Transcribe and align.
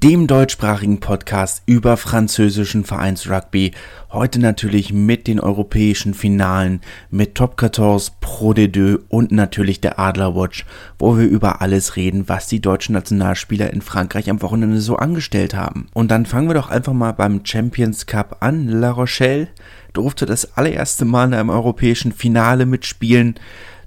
dem 0.00 0.26
deutschsprachigen 0.26 1.00
Podcast 1.00 1.62
über 1.66 1.98
französischen 1.98 2.84
Vereinsrugby. 2.84 3.72
Heute 4.10 4.40
natürlich 4.40 4.90
mit 4.90 5.26
den 5.26 5.38
europäischen 5.38 6.14
Finalen, 6.14 6.80
mit 7.10 7.34
Top 7.34 7.60
14, 7.60 8.14
Pro 8.22 8.52
D2 8.52 9.00
und 9.08 9.32
natürlich 9.32 9.82
der 9.82 9.98
Adlerwatch, 9.98 10.64
wo 10.98 11.18
wir 11.18 11.26
über 11.26 11.60
alles 11.60 11.96
reden, 11.96 12.26
was 12.26 12.46
die 12.46 12.60
deutschen 12.60 12.94
Nationalspieler 12.94 13.70
in 13.70 13.82
Frankreich 13.82 14.30
am 14.30 14.40
Wochenende 14.40 14.80
so 14.80 14.96
angestellt 14.96 15.54
haben. 15.54 15.88
Und 15.92 16.10
dann 16.10 16.24
fangen 16.24 16.48
wir 16.48 16.54
doch 16.54 16.70
einfach 16.70 16.94
mal 16.94 17.12
beim 17.12 17.44
Champions 17.44 18.06
Cup 18.06 18.38
an. 18.40 18.68
La 18.68 18.92
Rochelle 18.92 19.48
durfte 19.92 20.24
das 20.24 20.56
allererste 20.56 21.04
Mal 21.04 21.28
in 21.28 21.34
einem 21.34 21.50
europäischen 21.50 22.12
Finale 22.12 22.64
mitspielen. 22.64 23.34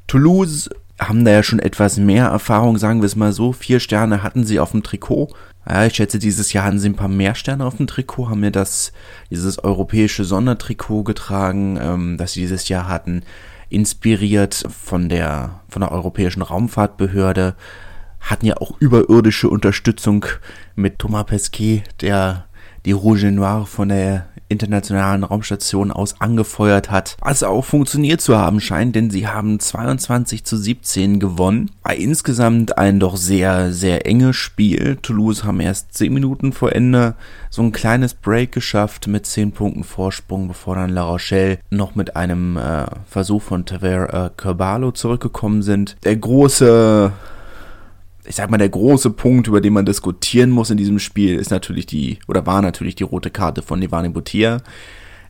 Toulouse 0.06 0.70
haben 1.00 1.26
da 1.26 1.32
ja 1.32 1.44
schon 1.44 1.60
etwas 1.60 1.98
mehr 1.98 2.28
Erfahrung, 2.28 2.78
sagen 2.78 3.02
wir 3.02 3.08
es 3.08 3.16
mal 3.16 3.34
so. 3.34 3.52
Vier 3.52 3.80
Sterne 3.80 4.24
hatten 4.24 4.46
sie 4.46 4.60
auf 4.60 4.72
dem 4.72 4.84
Trikot. 4.84 5.34
Ja, 5.68 5.86
ich 5.86 5.96
schätze, 5.96 6.20
dieses 6.20 6.54
Jahr 6.54 6.66
hatten 6.66 6.80
sie 6.80 6.90
ein 6.90 6.96
paar 6.96 7.08
mehr 7.08 7.34
Sterne 7.34 7.66
auf 7.66 7.78
dem 7.78 7.88
Trikot, 7.88 8.30
haben 8.30 8.42
mir 8.42 8.52
das, 8.52 8.94
dieses 9.32 9.64
europäische 9.64 10.24
Sondertrikot 10.24 11.04
getragen, 11.04 11.78
ähm, 11.82 12.18
das 12.18 12.34
sie 12.34 12.42
dieses 12.42 12.70
Jahr 12.70 12.88
hatten, 12.88 13.24
inspiriert 13.70 14.64
von 14.70 15.10
der, 15.10 15.62
von 15.68 15.82
der 15.82 15.92
Europäischen 15.92 16.44
Raumfahrtbehörde, 16.44 17.56
hatten 18.20 18.46
ja 18.46 18.58
auch 18.58 18.80
überirdische 18.80 19.50
Unterstützung 19.50 20.26
mit 20.76 21.00
Thomas 21.00 21.26
Pesquet, 21.26 21.84
der 22.02 22.46
die 22.86 22.92
Rouge 22.92 23.32
Noir 23.32 23.66
von 23.66 23.90
der 23.90 24.28
internationalen 24.48 25.24
Raumstation 25.24 25.92
aus 25.92 26.22
angefeuert 26.22 26.92
hat, 26.92 27.18
was 27.22 27.44
auch 27.44 27.64
funktioniert 27.64 28.22
zu 28.22 28.38
haben 28.38 28.60
scheint, 28.60 28.96
denn 28.96 29.10
sie 29.10 29.28
haben 29.28 29.60
22 29.60 30.44
zu 30.44 30.58
17 30.58 31.20
gewonnen. 31.20 31.72
Bei 31.84 31.96
insgesamt 31.96 32.78
ein 32.78 33.00
doch 33.00 33.18
sehr, 33.18 33.74
sehr 33.74 34.06
enges 34.06 34.36
Spiel. 34.36 34.98
Toulouse 35.02 35.44
haben 35.44 35.60
erst 35.60 35.94
10 35.94 36.14
Minuten 36.14 36.54
vor 36.54 36.74
Ende 36.74 37.16
so 37.50 37.62
ein 37.62 37.72
kleines 37.72 38.14
Break 38.14 38.52
geschafft 38.52 39.08
mit 39.08 39.26
10 39.26 39.52
Punkten 39.52 39.84
Vorsprung, 39.84 40.48
bevor 40.48 40.76
dann 40.76 40.90
La 40.90 41.04
Rochelle 41.04 41.60
noch 41.70 41.96
mit 41.96 42.16
einem 42.16 42.58
äh, 42.58 42.86
Versuch 43.08 43.42
von 43.42 43.66
Taver 43.66 44.14
äh, 44.26 44.30
Kerbalo 44.36 44.92
zurückgekommen 44.92 45.62
sind. 45.62 45.96
Der 46.04 46.16
große 46.16 47.12
ich 48.28 48.36
sag 48.36 48.50
mal, 48.50 48.58
der 48.58 48.70
große 48.70 49.12
Punkt, 49.12 49.48
über 49.48 49.62
den 49.62 49.74
man 49.74 49.86
diskutieren 49.86 50.50
muss 50.50 50.70
in 50.70 50.78
diesem 50.78 51.00
Spiel, 51.00 51.38
ist 51.38 51.52
natürlich 51.52 51.86
die, 51.86 52.20
oder 52.28 52.46
war 52.46 52.62
natürlich 52.62 52.96
die 52.96 53.04
rote 53.04 53.30
Karte 53.30 53.62
von 53.62 53.82
Ivani 53.82 54.10
Butia 54.10 54.62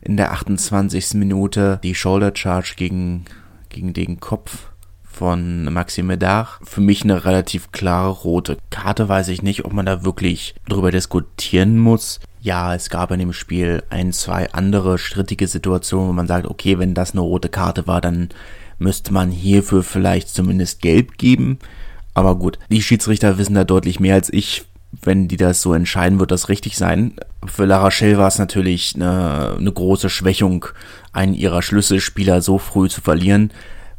in 0.00 0.16
der 0.16 0.32
28. 0.32 1.14
Minute, 1.14 1.80
die 1.82 1.94
Shoulder 1.94 2.32
Charge 2.34 2.74
gegen, 2.76 3.24
gegen 3.68 3.92
den 3.92 4.20
Kopf 4.20 4.68
von 5.02 5.72
Maxime 5.72 6.18
Dach. 6.18 6.60
Für 6.62 6.80
mich 6.80 7.02
eine 7.02 7.24
relativ 7.24 7.72
klare 7.72 8.10
rote 8.10 8.58
Karte, 8.70 9.08
weiß 9.08 9.28
ich 9.28 9.42
nicht, 9.42 9.64
ob 9.64 9.72
man 9.72 9.86
da 9.86 10.04
wirklich 10.04 10.54
drüber 10.68 10.90
diskutieren 10.90 11.78
muss. 11.78 12.20
Ja, 12.40 12.74
es 12.74 12.90
gab 12.90 13.10
in 13.10 13.18
dem 13.18 13.32
Spiel 13.32 13.82
ein, 13.90 14.12
zwei 14.12 14.52
andere 14.52 14.98
strittige 14.98 15.48
Situationen, 15.48 16.08
wo 16.08 16.12
man 16.12 16.28
sagt, 16.28 16.46
okay, 16.46 16.78
wenn 16.78 16.94
das 16.94 17.12
eine 17.12 17.22
rote 17.22 17.48
Karte 17.48 17.86
war, 17.86 18.00
dann 18.00 18.28
müsste 18.78 19.12
man 19.12 19.30
hierfür 19.30 19.82
vielleicht 19.82 20.28
zumindest 20.28 20.82
gelb 20.82 21.18
geben. 21.18 21.58
Aber 22.16 22.34
gut, 22.36 22.58
die 22.70 22.80
Schiedsrichter 22.80 23.36
wissen 23.36 23.54
da 23.54 23.64
deutlich 23.64 24.00
mehr 24.00 24.14
als 24.14 24.32
ich. 24.32 24.64
Wenn 25.02 25.28
die 25.28 25.36
das 25.36 25.60
so 25.60 25.74
entscheiden, 25.74 26.18
wird 26.18 26.30
das 26.30 26.48
richtig 26.48 26.78
sein. 26.78 27.16
Für 27.44 27.66
La 27.66 27.82
Rochelle 27.82 28.16
war 28.16 28.28
es 28.28 28.38
natürlich 28.38 28.94
eine, 28.94 29.56
eine 29.58 29.70
große 29.70 30.08
Schwächung, 30.08 30.64
einen 31.12 31.34
ihrer 31.34 31.60
Schlüsselspieler 31.60 32.40
so 32.40 32.56
früh 32.56 32.88
zu 32.88 33.02
verlieren. 33.02 33.50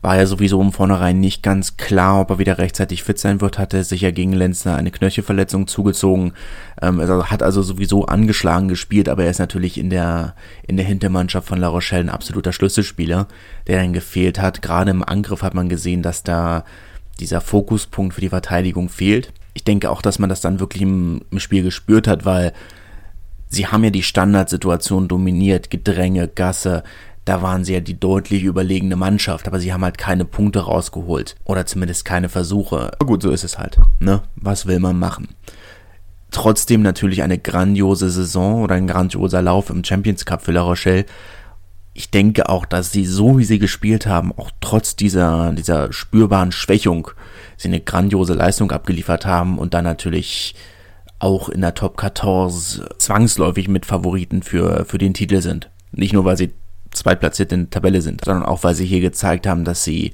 War 0.02 0.18
ja 0.18 0.25
sowieso 0.25 0.59
im 0.59 0.72
Vornherein 0.72 1.19
nicht 1.19 1.44
ganz 1.44 1.78
klar, 1.78 2.22
ob 2.22 2.31
er 2.31 2.40
wieder 2.40 2.58
rechtzeitig 2.58 3.03
fit 3.03 3.19
sein 3.19 3.40
wird, 3.40 3.59
hatte 3.59 3.84
sich 3.84 4.02
ja 4.02 4.09
gegen 4.09 4.34
Lenzner 4.34 4.78
eine 4.78 4.90
Knöchelverletzung 4.90 5.68
zugezogen, 5.68 6.34
ähm, 6.81 7.00
also 7.00 7.28
hat 7.28 7.44
also 7.44 7.62
sowieso 7.62 8.06
angeschlagen 8.06 8.68
gespielt, 8.68 9.09
aber 9.09 9.25
er 9.25 9.31
ist 9.31 9.40
natürlich 9.40 9.78
in 9.78 9.91
der, 9.91 10.34
in 10.66 10.78
der 10.78 10.88
Hintermannschaft 10.88 11.47
von 11.47 11.59
La 11.59 11.68
Rochelle 11.68 12.06
ein 12.06 12.09
absoluter 12.09 12.52
Schlüsselspieler, 12.52 13.28
der 13.68 13.80
dann 13.80 13.94
gefehlt 13.94 14.40
hat. 14.40 14.64
Gerade 14.64 14.90
im 14.90 15.03
Angriff 15.03 15.44
hat 15.44 15.53
man 15.53 15.70
gesehen, 15.70 16.02
dass 16.02 16.24
da 16.24 16.64
dieser 17.19 17.41
Fokuspunkt 17.41 18.13
für 18.13 18.22
die 18.22 18.29
Verteidigung 18.29 18.89
fehlt. 18.89 19.33
Ich 19.53 19.63
denke 19.63 19.89
auch, 19.89 20.01
dass 20.01 20.19
man 20.19 20.29
das 20.29 20.41
dann 20.41 20.59
wirklich 20.59 20.83
im, 20.83 21.22
im 21.31 21.39
Spiel 21.39 21.63
gespürt 21.63 22.07
hat, 22.07 22.25
weil 22.25 22.53
sie 23.50 23.67
haben 23.67 23.83
ja 23.83 23.89
die 23.89 24.03
Standardsituation 24.03 25.07
dominiert, 25.07 25.69
Gedränge, 25.69 26.28
Gasse, 26.28 26.83
da 27.28 27.41
waren 27.41 27.66
sie 27.66 27.73
ja 27.73 27.81
die 27.81 28.00
deutlich 28.00 28.44
überlegene 28.44 28.95
Mannschaft, 28.95 29.47
aber 29.47 29.59
sie 29.59 29.73
haben 29.73 29.83
halt 29.83 29.97
keine 29.97 30.23
Punkte 30.23 30.59
rausgeholt. 30.59 31.35
Oder 31.44 31.66
zumindest 31.66 32.05
keine 32.05 32.29
Versuche. 32.29 32.94
Aber 32.94 33.05
gut, 33.05 33.22
so 33.22 33.31
ist 33.31 33.44
es 33.44 33.57
halt. 33.57 33.78
Ne? 33.99 34.22
Was 34.38 34.66
will 34.66 34.79
man 34.79 34.97
machen? 34.97 35.28
Trotzdem 36.31 36.81
natürlich 36.81 37.23
eine 37.23 37.38
grandiose 37.38 38.09
Saison 38.09 38.61
oder 38.61 38.75
ein 38.75 38.88
grandioser 38.88 39.41
Lauf 39.41 39.69
im 39.69 39.84
Champions 39.84 40.25
Cup 40.25 40.41
für 40.41 40.53
La 40.53 40.61
Rochelle 40.61 41.05
ich 41.97 42.12
denke 42.12 42.47
auch, 42.47 42.68
dass 42.68 42.91
sie 42.91 43.08
so 43.08 43.40
wie 43.40 43.44
sie 43.44 43.58
gespielt 43.58 44.06
haben, 44.06 44.31
auch 44.31 44.52
trotz 44.62 44.96
dieser, 44.96 45.52
dieser 45.53 45.91
spürbaren 45.91 46.52
Schwächung, 46.52 47.09
sie 47.58 47.69
eine 47.69 47.80
grandiose 47.80 48.35
Leistung 48.35 48.72
abgeliefert 48.72 49.25
haben 49.25 49.58
und 49.58 49.74
dann 49.74 49.84
natürlich 49.84 50.53
auch 51.18 51.50
in 51.50 51.62
der 51.62 51.74
Top 51.74 52.00
14 52.00 52.85
zwangsläufig 53.00 53.68
mit 53.68 53.88
Favoriten 53.88 54.44
für, 54.44 54.85
für 54.85 55.00
den 55.00 55.16
Titel 55.16 55.41
sind. 55.41 55.72
Nicht 55.91 56.13
nur, 56.13 56.24
weil 56.24 56.38
sie 56.38 56.52
zweitplatziert 56.91 57.52
in 57.52 57.62
der 57.62 57.69
Tabelle 57.72 58.03
sind, 58.03 58.24
sondern 58.24 58.46
auch, 58.46 58.64
weil 58.64 58.75
sie 58.75 58.85
hier 58.85 59.02
gezeigt 59.02 59.47
haben, 59.47 59.66
dass 59.66 59.84
sie 59.84 60.14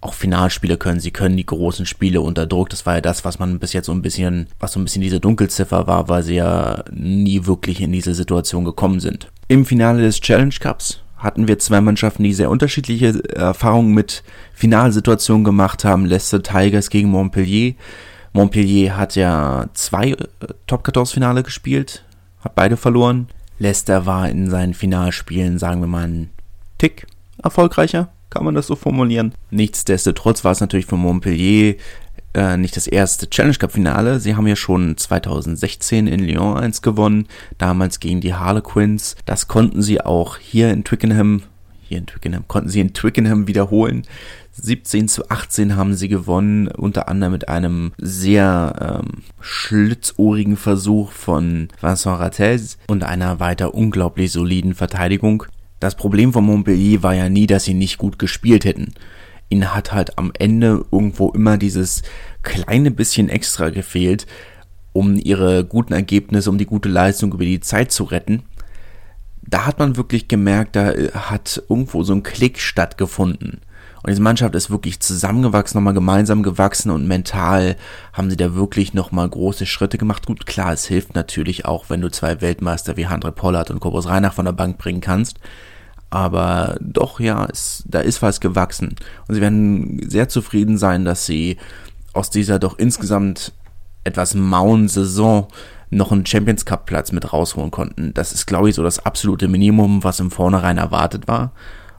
auch 0.00 0.14
Finalspiele 0.14 0.78
können. 0.78 1.00
Sie 1.00 1.10
können 1.10 1.36
die 1.36 1.44
großen 1.44 1.84
Spiele 1.84 2.22
unter 2.22 2.46
Druck. 2.46 2.70
Das 2.70 2.86
war 2.86 2.94
ja 2.94 3.00
das, 3.02 3.26
was 3.26 3.38
man 3.38 3.58
bis 3.58 3.74
jetzt 3.74 3.86
so 3.86 3.92
ein 3.92 4.00
bisschen, 4.00 4.46
was 4.60 4.72
so 4.72 4.80
ein 4.80 4.84
bisschen 4.84 5.02
diese 5.02 5.20
Dunkelziffer 5.20 5.86
war, 5.86 6.08
weil 6.08 6.22
sie 6.22 6.36
ja 6.36 6.84
nie 6.90 7.44
wirklich 7.44 7.82
in 7.82 7.92
diese 7.92 8.14
Situation 8.14 8.64
gekommen 8.64 9.00
sind. 9.00 9.30
Im 9.48 9.66
Finale 9.66 10.00
des 10.00 10.20
Challenge 10.20 10.54
Cups 10.58 11.02
hatten 11.18 11.48
wir 11.48 11.58
zwei 11.58 11.80
Mannschaften, 11.80 12.22
die 12.22 12.32
sehr 12.32 12.50
unterschiedliche 12.50 13.22
Erfahrungen 13.34 13.92
mit 13.92 14.22
Finalsituationen 14.54 15.44
gemacht 15.44 15.84
haben. 15.84 16.06
Leicester 16.06 16.42
Tigers 16.42 16.90
gegen 16.90 17.10
Montpellier. 17.10 17.74
Montpellier 18.32 18.96
hat 18.96 19.16
ja 19.16 19.66
zwei 19.74 20.10
äh, 20.10 20.16
Top 20.66 20.84
14 20.86 21.06
Finale 21.06 21.42
gespielt, 21.42 22.04
hat 22.40 22.54
beide 22.54 22.76
verloren. 22.76 23.28
Leicester 23.58 24.06
war 24.06 24.28
in 24.28 24.48
seinen 24.50 24.74
Finalspielen, 24.74 25.58
sagen 25.58 25.80
wir 25.80 25.88
mal, 25.88 26.06
ein 26.06 26.30
Tick 26.78 27.06
erfolgreicher, 27.42 28.08
kann 28.30 28.44
man 28.44 28.54
das 28.54 28.68
so 28.68 28.76
formulieren. 28.76 29.34
Nichtsdestotrotz 29.50 30.44
war 30.44 30.52
es 30.52 30.60
natürlich 30.60 30.86
für 30.86 30.96
Montpellier 30.96 31.74
äh, 32.34 32.56
nicht 32.56 32.76
das 32.76 32.86
erste 32.86 33.28
Challenge 33.30 33.56
Cup 33.56 33.72
Finale. 33.72 34.20
Sie 34.20 34.36
haben 34.36 34.46
ja 34.46 34.56
schon 34.56 34.96
2016 34.96 36.06
in 36.06 36.20
Lyon 36.20 36.56
eins 36.56 36.82
gewonnen, 36.82 37.26
damals 37.56 38.00
gegen 38.00 38.20
die 38.20 38.34
Harlequins. 38.34 39.16
Das 39.24 39.48
konnten 39.48 39.82
sie 39.82 40.00
auch 40.00 40.36
hier 40.38 40.70
in 40.70 40.84
Twickenham, 40.84 41.42
hier 41.82 41.98
in 41.98 42.06
Twickenham, 42.06 42.46
konnten 42.46 42.68
sie 42.68 42.80
in 42.80 42.92
Twickenham 42.92 43.46
wiederholen. 43.46 44.02
17 44.52 45.08
zu 45.08 45.30
18 45.30 45.76
haben 45.76 45.94
sie 45.94 46.08
gewonnen, 46.08 46.68
unter 46.68 47.08
anderem 47.08 47.32
mit 47.32 47.48
einem 47.48 47.92
sehr 47.96 49.02
ähm, 49.04 49.22
schlitzohrigen 49.40 50.56
Versuch 50.56 51.12
von 51.12 51.68
Vincent 51.80 52.18
Rattez 52.18 52.78
und 52.88 53.04
einer 53.04 53.40
weiter 53.40 53.74
unglaublich 53.74 54.32
soliden 54.32 54.74
Verteidigung. 54.74 55.44
Das 55.80 55.94
Problem 55.94 56.32
von 56.32 56.44
Montpellier 56.44 57.04
war 57.04 57.14
ja 57.14 57.28
nie, 57.28 57.46
dass 57.46 57.64
sie 57.64 57.74
nicht 57.74 57.98
gut 57.98 58.18
gespielt 58.18 58.64
hätten 58.64 58.94
ihnen 59.48 59.74
hat 59.74 59.92
halt 59.92 60.18
am 60.18 60.32
Ende 60.38 60.84
irgendwo 60.90 61.30
immer 61.30 61.56
dieses 61.56 62.02
kleine 62.42 62.90
bisschen 62.90 63.28
extra 63.28 63.70
gefehlt, 63.70 64.26
um 64.92 65.16
ihre 65.16 65.64
guten 65.64 65.92
Ergebnisse, 65.92 66.50
um 66.50 66.58
die 66.58 66.66
gute 66.66 66.88
Leistung 66.88 67.32
über 67.32 67.44
die 67.44 67.60
Zeit 67.60 67.92
zu 67.92 68.04
retten. 68.04 68.42
Da 69.42 69.64
hat 69.64 69.78
man 69.78 69.96
wirklich 69.96 70.28
gemerkt, 70.28 70.76
da 70.76 70.92
äh, 70.92 71.10
hat 71.12 71.62
irgendwo 71.68 72.02
so 72.02 72.12
ein 72.12 72.22
Klick 72.22 72.58
stattgefunden. 72.58 73.60
Und 74.02 74.10
diese 74.10 74.22
Mannschaft 74.22 74.54
ist 74.54 74.70
wirklich 74.70 75.00
zusammengewachsen, 75.00 75.76
nochmal 75.76 75.94
gemeinsam 75.94 76.42
gewachsen 76.42 76.90
und 76.90 77.08
mental 77.08 77.76
haben 78.12 78.30
sie 78.30 78.36
da 78.36 78.54
wirklich 78.54 78.94
nochmal 78.94 79.28
große 79.28 79.66
Schritte 79.66 79.98
gemacht. 79.98 80.26
Gut, 80.26 80.46
klar, 80.46 80.72
es 80.72 80.86
hilft 80.86 81.14
natürlich 81.14 81.64
auch, 81.64 81.90
wenn 81.90 82.00
du 82.00 82.10
zwei 82.10 82.40
Weltmeister 82.40 82.96
wie 82.96 83.08
Handre 83.08 83.32
Pollard 83.32 83.70
und 83.70 83.80
Kobus 83.80 84.06
Reinach 84.06 84.34
von 84.34 84.44
der 84.44 84.52
Bank 84.52 84.78
bringen 84.78 85.00
kannst. 85.00 85.40
Aber 86.10 86.76
doch, 86.80 87.20
ja, 87.20 87.46
es, 87.50 87.84
da 87.86 88.00
ist 88.00 88.22
was 88.22 88.40
gewachsen. 88.40 88.96
Und 89.26 89.34
sie 89.34 89.40
werden 89.40 90.08
sehr 90.08 90.28
zufrieden 90.28 90.78
sein, 90.78 91.04
dass 91.04 91.26
sie 91.26 91.58
aus 92.14 92.30
dieser 92.30 92.58
doch 92.58 92.78
insgesamt 92.78 93.52
etwas 94.04 94.34
mauen 94.34 94.88
Saison 94.88 95.48
noch 95.90 96.12
einen 96.12 96.26
Champions 96.26 96.64
Cup 96.64 96.86
Platz 96.86 97.12
mit 97.12 97.32
rausholen 97.32 97.70
konnten. 97.70 98.12
Das 98.14 98.32
ist, 98.32 98.46
glaube 98.46 98.68
ich, 98.68 98.74
so 98.74 98.82
das 98.82 99.04
absolute 99.04 99.48
Minimum, 99.48 100.04
was 100.04 100.20
im 100.20 100.30
Vornherein 100.30 100.78
erwartet 100.78 101.28
war. 101.28 101.52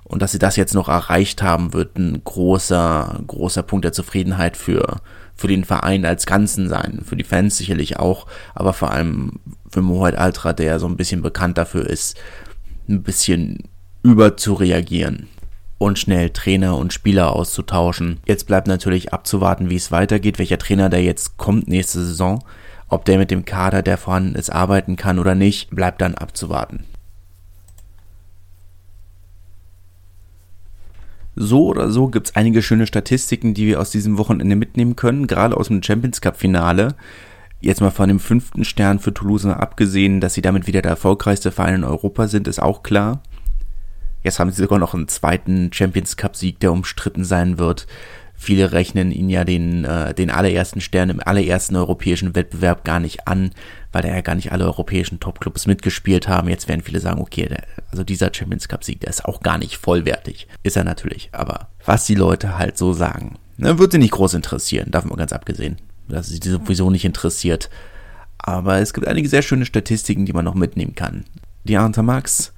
Und 0.04 0.24
dass 0.24 0.32
sie 0.32 0.40
das 0.40 0.56
jetzt 0.56 0.74
noch 0.74 0.90
erreicht 0.90 1.44
haben, 1.44 1.74
wird 1.74 1.98
ein 1.98 2.24
großer, 2.24 3.22
großer 3.28 3.62
Punkt 3.62 3.86
der 3.86 3.94
Zufriedenheit 3.94 4.58
für, 4.58 4.98
für 5.36 5.48
den 5.48 5.66
Verein 5.66 6.04
als 6.04 6.26
Ganzen 6.26 6.68
sein. 6.68 7.02
Für 7.06 7.16
die 7.16 7.24
Fans 7.24 7.58
sicherlich 7.58 7.98
auch, 7.98 8.26
aber 8.56 8.74
vor 8.74 8.92
allem 8.92 9.40
für 9.70 9.84
Mohamed 9.84 10.16
Altra, 10.16 10.54
der 10.54 10.80
so 10.80 10.88
ein 10.88 10.98
bisschen 10.98 11.22
bekannt 11.22 11.60
dafür 11.60 11.88
ist, 11.88 12.18
ein 12.88 13.04
bisschen 13.04 13.70
überzureagieren 14.04 15.28
und 15.78 15.98
schnell 15.98 16.30
Trainer 16.30 16.78
und 16.78 16.94
Spieler 16.94 17.34
auszutauschen. 17.36 18.20
Jetzt 18.26 18.48
bleibt 18.48 18.68
natürlich 18.68 19.14
abzuwarten, 19.14 19.70
wie 19.70 19.76
es 19.76 19.92
weitergeht, 19.92 20.40
welcher 20.40 20.58
Trainer 20.58 20.90
der 20.90 21.02
jetzt 21.02 21.38
kommt 21.38 21.68
nächste 21.68 22.04
Saison. 22.04 22.44
Ob 22.88 23.06
der 23.06 23.18
mit 23.18 23.32
dem 23.32 23.46
Kader, 23.46 23.82
der 23.82 23.98
vorhanden 23.98 24.36
ist, 24.36 24.50
arbeiten 24.50 24.96
kann 24.96 25.20
oder 25.20 25.36
nicht, 25.36 25.70
bleibt 25.70 26.02
dann 26.02 26.16
abzuwarten. 26.16 26.86
So 31.36 31.68
oder 31.68 31.90
so 31.90 32.08
gibt 32.08 32.28
es 32.28 32.36
einige 32.36 32.62
schöne 32.62 32.86
Statistiken, 32.86 33.54
die 33.54 33.68
wir 33.68 33.80
aus 33.80 33.92
diesem 33.92 34.18
Wochenende 34.18 34.58
mitnehmen 34.58 34.98
können, 34.98 35.28
gerade 35.28 35.56
aus 35.56 35.68
dem 35.68 35.82
Champions 35.82 36.20
Cup 36.20 36.36
Finale. 36.36 36.96
Jetzt 37.62 37.80
mal 37.80 37.92
von 37.92 38.10
dem 38.10 38.20
fünften 38.20 38.66
Stern 38.66 39.00
für 39.00 39.14
Toulouse 39.14 39.46
abgesehen, 39.46 40.20
dass 40.20 40.34
sie 40.34 40.42
damit 40.42 40.68
wieder 40.68 40.82
der 40.82 40.92
erfolgreichste 40.92 41.52
Verein 41.52 41.76
in 41.76 41.84
Europa 41.86 42.28
sind, 42.28 42.48
ist 42.50 42.62
auch 42.62 42.84
klar. 42.84 43.22
Jetzt 44.24 44.40
haben 44.40 44.52
sie 44.52 44.62
sogar 44.62 44.80
noch 44.80 44.94
einen 44.94 45.08
zweiten 45.08 45.72
Champions 45.72 46.18
Cup 46.18 46.36
Sieg, 46.36 46.60
der 46.60 46.72
umstritten 46.72 47.24
sein 47.24 47.58
wird. 47.58 47.88
Viele 48.42 48.72
rechnen 48.72 49.12
ihn 49.12 49.30
ja 49.30 49.44
den, 49.44 49.84
äh, 49.84 50.14
den 50.14 50.30
allerersten 50.30 50.80
Stern 50.80 51.10
im 51.10 51.20
allerersten 51.20 51.76
europäischen 51.76 52.36
Wettbewerb 52.36 52.86
gar 52.86 53.02
nicht 53.02 53.28
an, 53.28 53.52
weil 53.92 54.02
da 54.02 54.08
ja 54.08 54.22
gar 54.22 54.36
nicht 54.36 54.54
alle 54.54 54.66
europäischen 54.66 55.20
Topclubs 55.20 55.68
mitgespielt 55.68 56.30
haben. 56.30 56.48
Jetzt 56.48 56.70
werden 56.70 56.82
viele 56.82 57.02
sagen, 57.02 57.20
okay, 57.20 57.48
der, 57.50 57.64
also 57.92 58.04
dieser 58.06 58.34
Champions 58.34 58.70
Cup 58.70 58.86
Sieg, 58.86 59.02
der 59.02 59.10
ist 59.10 59.26
auch 59.26 59.42
gar 59.42 59.58
nicht 59.58 59.76
vollwertig. 59.76 60.48
Ist 60.64 60.78
er 60.78 60.86
natürlich, 60.86 61.30
aber 61.34 61.68
was 61.86 62.06
die 62.06 62.16
Leute 62.16 62.58
halt 62.58 62.78
so 62.78 62.94
sagen, 62.94 63.36
ne, 63.58 63.78
wird 63.78 63.92
sie 63.92 63.98
nicht 63.98 64.14
groß 64.14 64.34
interessieren, 64.36 64.90
davon 64.90 65.10
mal 65.10 65.18
ganz 65.18 65.34
abgesehen. 65.34 65.78
Dass 66.08 66.30
sie 66.30 66.40
sowieso 66.42 66.90
nicht 66.90 67.06
interessiert. 67.06 67.70
Aber 68.38 68.80
es 68.80 68.94
gibt 68.94 69.06
einige 69.06 69.28
sehr 69.28 69.42
schöne 69.42 69.66
Statistiken, 69.66 70.26
die 70.26 70.34
man 70.34 70.46
noch 70.46 70.56
mitnehmen 70.56 70.96
kann. 70.96 71.26
Die 71.66 71.76
Arnta 71.76 72.02
Max 72.02 72.54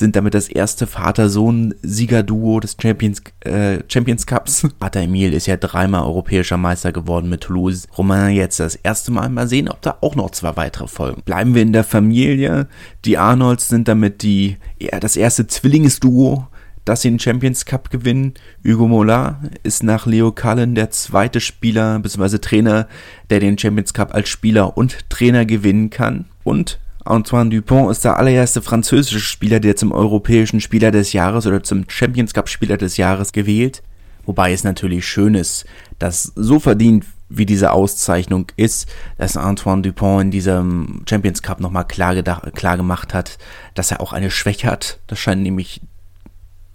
sind 0.00 0.16
damit 0.16 0.34
das 0.34 0.48
erste 0.48 0.88
Vater-Sohn-Siegerduo 0.88 2.58
des 2.58 2.76
Champions, 2.80 3.22
äh, 3.40 3.78
Champions 3.86 4.26
Cups. 4.26 4.66
Vater 4.80 5.00
Emil 5.00 5.32
ist 5.32 5.46
ja 5.46 5.56
dreimal 5.56 6.02
europäischer 6.02 6.56
Meister 6.56 6.90
geworden 6.90 7.28
mit 7.28 7.42
Toulouse. 7.42 7.86
Romain 7.96 8.34
jetzt 8.34 8.58
das 8.58 8.74
erste 8.74 9.12
Mal. 9.12 9.28
Mal 9.28 9.46
sehen, 9.46 9.68
ob 9.68 9.80
da 9.82 9.98
auch 10.00 10.16
noch 10.16 10.32
zwei 10.32 10.56
weitere 10.56 10.88
folgen. 10.88 11.22
Bleiben 11.22 11.54
wir 11.54 11.62
in 11.62 11.72
der 11.72 11.84
Familie. 11.84 12.66
Die 13.04 13.16
Arnolds 13.16 13.68
sind 13.68 13.86
damit 13.86 14.22
die, 14.22 14.56
ja, 14.80 14.98
das 14.98 15.16
erste 15.16 15.46
Zwillingsduo 15.46 16.48
das 16.84 17.02
sie 17.02 17.10
den 17.10 17.20
Champions 17.20 17.66
Cup 17.66 17.90
gewinnen. 17.90 18.34
Hugo 18.66 18.88
Mola 18.88 19.40
ist 19.62 19.82
nach 19.82 20.06
Leo 20.06 20.32
Cullen 20.32 20.74
der 20.74 20.90
zweite 20.90 21.40
Spieler 21.40 21.98
bzw. 22.00 22.38
Trainer, 22.38 22.88
der 23.28 23.38
den 23.38 23.58
Champions 23.58 23.94
Cup 23.94 24.14
als 24.14 24.28
Spieler 24.28 24.76
und 24.76 25.08
Trainer 25.08 25.44
gewinnen 25.44 25.90
kann. 25.90 26.24
Und 26.42 26.80
Antoine 27.10 27.50
Dupont 27.50 27.90
ist 27.90 28.04
der 28.04 28.16
allererste 28.16 28.62
französische 28.62 29.20
Spieler, 29.20 29.60
der 29.60 29.76
zum 29.76 29.92
europäischen 29.92 30.60
Spieler 30.60 30.90
des 30.90 31.12
Jahres 31.12 31.46
oder 31.46 31.62
zum 31.62 31.84
Champions 31.88 32.32
Cup 32.32 32.48
Spieler 32.48 32.76
des 32.76 32.96
Jahres 32.96 33.32
gewählt. 33.32 33.82
Wobei 34.26 34.52
es 34.52 34.64
natürlich 34.64 35.06
schön 35.06 35.34
ist, 35.34 35.64
dass 35.98 36.32
so 36.36 36.60
verdient 36.60 37.04
wie 37.28 37.46
diese 37.46 37.72
Auszeichnung 37.72 38.46
ist, 38.56 38.88
dass 39.16 39.36
Antoine 39.36 39.82
Dupont 39.82 40.22
in 40.22 40.30
diesem 40.30 41.02
Champions 41.08 41.42
Cup 41.42 41.60
nochmal 41.60 41.86
klar, 41.86 42.14
klar 42.52 42.76
gemacht 42.76 43.14
hat, 43.14 43.38
dass 43.74 43.90
er 43.90 44.00
auch 44.00 44.12
eine 44.12 44.30
Schwäche 44.30 44.68
hat. 44.68 44.98
Das 45.06 45.18
scheint 45.18 45.42
nämlich 45.42 45.80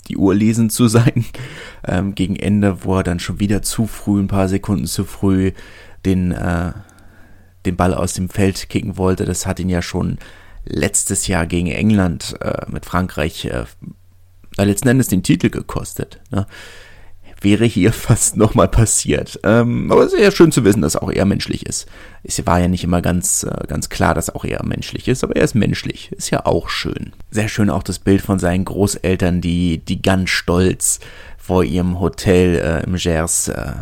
die 0.07 0.17
Uhr 0.17 0.33
lesen 0.33 0.69
zu 0.69 0.87
sein. 0.87 1.25
Ähm, 1.87 2.15
gegen 2.15 2.35
Ende, 2.35 2.83
wo 2.83 2.97
er 2.97 3.03
dann 3.03 3.19
schon 3.19 3.39
wieder 3.39 3.61
zu 3.61 3.85
früh, 3.85 4.19
ein 4.19 4.27
paar 4.27 4.47
Sekunden 4.47 4.85
zu 4.85 5.03
früh, 5.03 5.51
den 6.05 6.31
äh, 6.31 6.71
den 7.65 7.75
Ball 7.75 7.93
aus 7.93 8.13
dem 8.13 8.29
Feld 8.29 8.69
kicken 8.69 8.97
wollte. 8.97 9.25
Das 9.25 9.45
hat 9.45 9.59
ihn 9.59 9.69
ja 9.69 9.81
schon 9.81 10.17
letztes 10.65 11.27
Jahr 11.27 11.45
gegen 11.45 11.67
England 11.67 12.35
äh, 12.41 12.65
mit 12.69 12.85
Frankreich 12.85 13.45
äh, 13.45 13.65
letzten 14.57 14.87
Endes 14.87 15.07
den 15.07 15.23
Titel 15.23 15.49
gekostet. 15.49 16.19
Ne? 16.31 16.47
Wäre 17.41 17.65
hier 17.65 17.91
fast 17.93 18.37
nochmal 18.37 18.67
passiert. 18.67 19.39
Ähm, 19.43 19.91
aber 19.91 20.03
es 20.03 20.13
ist 20.13 20.21
ja 20.21 20.31
schön 20.31 20.51
zu 20.51 20.63
wissen, 20.63 20.81
dass 20.81 20.95
auch 20.95 21.11
er 21.11 21.25
menschlich 21.25 21.65
ist. 21.65 21.87
Es 22.23 22.45
war 22.45 22.59
ja 22.59 22.67
nicht 22.67 22.83
immer 22.83 23.01
ganz, 23.01 23.43
äh, 23.43 23.67
ganz 23.67 23.89
klar, 23.89 24.13
dass 24.13 24.33
auch 24.33 24.45
er 24.45 24.65
menschlich 24.65 25.07
ist, 25.07 25.23
aber 25.23 25.35
er 25.35 25.43
ist 25.43 25.55
menschlich. 25.55 26.11
Ist 26.13 26.31
ja 26.31 26.45
auch 26.45 26.69
schön. 26.69 27.13
Sehr 27.31 27.49
schön 27.49 27.69
auch 27.69 27.83
das 27.83 27.99
Bild 27.99 28.21
von 28.21 28.39
seinen 28.39 28.65
Großeltern, 28.65 29.41
die, 29.41 29.79
die 29.79 30.01
ganz 30.01 30.29
stolz 30.29 30.99
vor 31.37 31.63
ihrem 31.63 31.99
Hotel 31.99 32.55
äh, 32.55 32.83
im 32.85 32.95
Gers 32.95 33.49
äh, 33.49 33.73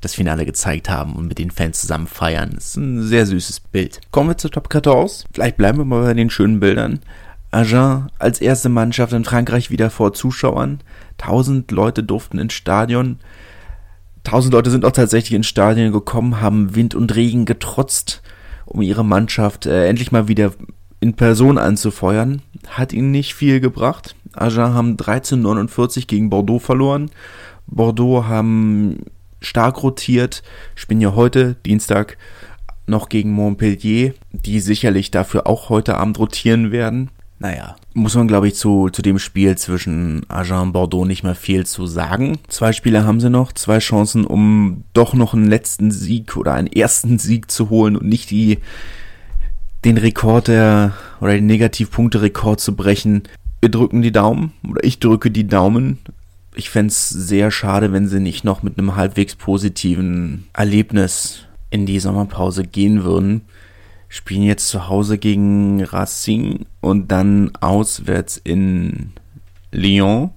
das 0.00 0.14
Finale 0.14 0.46
gezeigt 0.46 0.88
haben 0.88 1.14
und 1.14 1.28
mit 1.28 1.38
den 1.38 1.50
Fans 1.50 1.80
zusammen 1.80 2.06
feiern. 2.06 2.52
Das 2.54 2.68
ist 2.68 2.76
ein 2.76 3.02
sehr 3.02 3.26
süßes 3.26 3.60
Bild. 3.60 4.00
Kommen 4.10 4.30
wir 4.30 4.38
zur 4.38 4.50
Top 4.50 4.68
14. 4.72 5.26
Vielleicht 5.32 5.56
bleiben 5.56 5.78
wir 5.78 5.84
mal 5.84 6.02
bei 6.02 6.14
den 6.14 6.30
schönen 6.30 6.60
Bildern. 6.60 7.00
Agen 7.50 8.08
als 8.18 8.40
erste 8.40 8.68
Mannschaft 8.68 9.12
in 9.12 9.24
Frankreich 9.24 9.70
wieder 9.70 9.90
vor 9.90 10.12
Zuschauern. 10.12 10.80
Tausend 11.18 11.70
Leute 11.70 12.02
durften 12.02 12.38
ins 12.38 12.54
Stadion. 12.54 13.18
Tausend 14.24 14.54
Leute 14.54 14.70
sind 14.70 14.84
auch 14.84 14.92
tatsächlich 14.92 15.34
ins 15.34 15.46
Stadion 15.46 15.92
gekommen, 15.92 16.40
haben 16.40 16.74
Wind 16.74 16.94
und 16.94 17.14
Regen 17.14 17.46
getrotzt, 17.46 18.22
um 18.66 18.82
ihre 18.82 19.04
Mannschaft 19.04 19.66
äh, 19.66 19.88
endlich 19.88 20.12
mal 20.12 20.28
wieder 20.28 20.52
in 21.00 21.14
Person 21.14 21.58
anzufeuern. 21.58 22.42
Hat 22.68 22.92
ihnen 22.92 23.10
nicht 23.10 23.34
viel 23.34 23.60
gebracht. 23.60 24.14
Agen 24.32 24.74
haben 24.74 24.90
1349 24.92 26.06
gegen 26.06 26.30
Bordeaux 26.30 26.60
verloren. 26.60 27.10
Bordeaux 27.66 28.24
haben 28.24 29.00
stark 29.40 29.82
rotiert, 29.82 30.42
spielen 30.74 31.00
ja 31.00 31.14
heute, 31.14 31.56
Dienstag, 31.66 32.16
noch 32.86 33.08
gegen 33.08 33.32
Montpellier, 33.32 34.14
die 34.32 34.60
sicherlich 34.60 35.10
dafür 35.10 35.46
auch 35.46 35.68
heute 35.68 35.96
Abend 35.96 36.18
rotieren 36.18 36.72
werden. 36.72 37.10
Naja, 37.38 37.76
muss 37.94 38.14
man 38.16 38.28
glaube 38.28 38.48
ich 38.48 38.54
zu, 38.54 38.90
zu 38.90 39.00
dem 39.00 39.18
Spiel 39.18 39.56
zwischen 39.56 40.28
Agen 40.28 40.60
und 40.60 40.72
Bordeaux 40.72 41.06
nicht 41.06 41.22
mehr 41.22 41.34
viel 41.34 41.64
zu 41.64 41.86
sagen. 41.86 42.38
Zwei 42.48 42.72
Spiele 42.72 43.04
haben 43.04 43.18
sie 43.18 43.30
noch, 43.30 43.52
zwei 43.52 43.78
Chancen, 43.78 44.26
um 44.26 44.84
doch 44.92 45.14
noch 45.14 45.32
einen 45.32 45.48
letzten 45.48 45.90
Sieg 45.90 46.36
oder 46.36 46.52
einen 46.52 46.66
ersten 46.66 47.18
Sieg 47.18 47.50
zu 47.50 47.70
holen 47.70 47.96
und 47.96 48.06
nicht 48.06 48.30
die, 48.30 48.58
den 49.86 49.96
Rekord 49.96 50.48
der, 50.48 50.92
oder 51.22 51.32
den 51.32 51.46
Negativpunkte-Rekord 51.46 52.60
zu 52.60 52.76
brechen. 52.76 53.22
Wir 53.62 53.70
drücken 53.70 54.02
die 54.02 54.12
Daumen, 54.12 54.52
oder 54.68 54.84
ich 54.84 54.98
drücke 54.98 55.30
die 55.30 55.46
Daumen 55.46 55.98
ich 56.54 56.70
fände 56.70 56.90
es 56.90 57.08
sehr 57.08 57.50
schade, 57.50 57.92
wenn 57.92 58.08
sie 58.08 58.20
nicht 58.20 58.44
noch 58.44 58.62
mit 58.62 58.78
einem 58.78 58.96
halbwegs 58.96 59.36
positiven 59.36 60.48
Erlebnis 60.52 61.44
in 61.70 61.86
die 61.86 62.00
Sommerpause 62.00 62.64
gehen 62.64 63.04
würden. 63.04 63.42
Spielen 64.08 64.42
jetzt 64.42 64.68
zu 64.68 64.88
Hause 64.88 65.18
gegen 65.18 65.84
Racing 65.84 66.66
und 66.80 67.12
dann 67.12 67.52
auswärts 67.60 68.40
in 68.42 69.12
Lyon. 69.70 70.30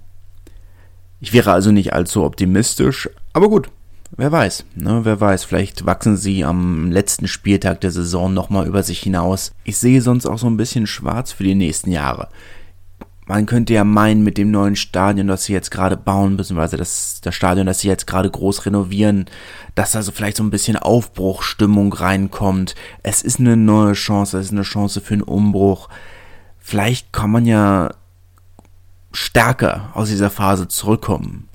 Ich 1.19 1.33
wäre 1.33 1.51
also 1.51 1.71
nicht 1.71 1.93
allzu 1.93 2.23
optimistisch, 2.23 3.09
aber 3.31 3.49
gut, 3.49 3.69
wer 4.11 4.31
weiß, 4.31 4.65
ne, 4.75 5.01
wer 5.03 5.19
weiß, 5.19 5.45
vielleicht 5.45 5.87
wachsen 5.87 6.17
sie 6.17 6.43
am 6.43 6.91
letzten 6.91 7.27
Spieltag 7.27 7.81
der 7.81 7.89
Saison 7.89 8.31
nochmal 8.31 8.67
über 8.67 8.83
sich 8.83 8.99
hinaus. 8.99 9.53
Ich 9.63 9.77
sehe 9.77 10.01
sonst 10.01 10.27
auch 10.27 10.37
so 10.37 10.45
ein 10.47 10.57
bisschen 10.57 10.85
schwarz 10.85 11.31
für 11.31 11.43
die 11.43 11.55
nächsten 11.55 11.91
Jahre 11.91 12.27
man 13.25 13.45
könnte 13.45 13.73
ja 13.73 13.83
meinen, 13.83 14.23
mit 14.23 14.37
dem 14.37 14.51
neuen 14.51 14.75
Stadion, 14.75 15.27
das 15.27 15.45
sie 15.45 15.53
jetzt 15.53 15.71
gerade 15.71 15.95
bauen, 15.95 16.35
beziehungsweise 16.35 16.77
das, 16.77 17.21
das 17.21 17.33
Stadion, 17.33 17.65
das 17.65 17.79
sie 17.79 17.87
jetzt 17.87 18.05
gerade 18.05 18.29
groß 18.29 18.65
renovieren, 18.65 19.25
dass 19.75 19.95
also 19.95 20.11
vielleicht 20.11 20.37
so 20.37 20.43
ein 20.43 20.49
bisschen 20.49 20.75
Aufbruchstimmung 20.75 21.93
reinkommt. 21.93 22.75
Es 23.01 23.21
ist 23.21 23.39
eine 23.39 23.55
neue 23.55 23.93
Chance, 23.93 24.37
es 24.37 24.47
ist 24.47 24.51
eine 24.51 24.63
Chance 24.63 24.99
für 24.99 25.13
einen 25.13 25.23
Umbruch. 25.23 25.89
Vielleicht 26.59 27.13
kann 27.13 27.31
man 27.31 27.45
ja 27.45 27.91
stärker 29.13 29.91
aus 29.93 30.09
dieser 30.09 30.29
Phase 30.29 30.67
zurückkommen. 30.67 31.47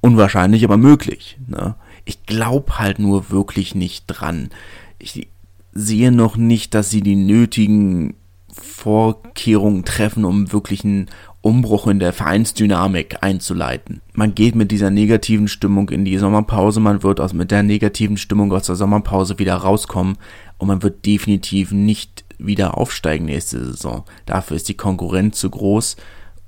Unwahrscheinlich, 0.00 0.64
aber 0.64 0.76
möglich. 0.76 1.38
Ne? 1.46 1.74
Ich 2.04 2.24
glaube 2.26 2.78
halt 2.78 2.98
nur 2.98 3.30
wirklich 3.30 3.74
nicht 3.74 4.04
dran. 4.06 4.50
Ich 4.98 5.28
sehe 5.72 6.12
noch 6.12 6.36
nicht, 6.36 6.74
dass 6.74 6.90
sie 6.90 7.00
die 7.00 7.16
nötigen 7.16 8.14
Vorkehrungen 8.52 9.84
treffen, 9.84 10.24
um 10.24 10.52
wirklich 10.52 10.84
einen 10.84 11.08
Umbruch 11.40 11.86
in 11.88 11.98
der 11.98 12.12
Vereinsdynamik 12.12 13.22
einzuleiten. 13.22 14.00
Man 14.12 14.34
geht 14.34 14.54
mit 14.54 14.70
dieser 14.70 14.90
negativen 14.90 15.48
Stimmung 15.48 15.88
in 15.88 16.04
die 16.04 16.18
Sommerpause, 16.18 16.78
man 16.78 17.02
wird 17.02 17.18
aus, 17.18 17.32
mit 17.32 17.50
der 17.50 17.62
negativen 17.62 18.16
Stimmung 18.16 18.52
aus 18.52 18.66
der 18.66 18.76
Sommerpause 18.76 19.38
wieder 19.38 19.56
rauskommen 19.56 20.18
und 20.58 20.68
man 20.68 20.82
wird 20.82 21.04
definitiv 21.04 21.72
nicht 21.72 22.24
wieder 22.38 22.76
aufsteigen 22.76 23.24
nächste 23.24 23.64
Saison. 23.64 24.04
Dafür 24.26 24.56
ist 24.56 24.68
die 24.68 24.76
Konkurrenz 24.76 25.38
zu 25.38 25.50
groß 25.50 25.96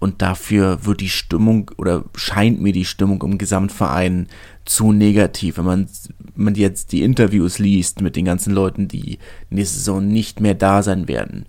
Und 0.04 0.20
dafür 0.20 0.84
wird 0.84 1.00
die 1.00 1.08
Stimmung 1.08 1.70
oder 1.78 2.04
scheint 2.14 2.60
mir 2.60 2.74
die 2.74 2.84
Stimmung 2.84 3.22
im 3.22 3.38
Gesamtverein 3.38 4.28
zu 4.66 4.92
negativ. 4.92 5.56
Wenn 5.56 5.64
man, 5.64 5.88
wenn 6.34 6.44
man 6.44 6.54
jetzt 6.56 6.92
die 6.92 7.02
Interviews 7.02 7.58
liest 7.58 8.02
mit 8.02 8.14
den 8.14 8.26
ganzen 8.26 8.52
Leuten, 8.52 8.86
die 8.86 9.18
nächste 9.48 9.78
Saison 9.78 10.06
nicht 10.06 10.40
mehr 10.40 10.54
da 10.54 10.82
sein 10.82 11.08
werden, 11.08 11.46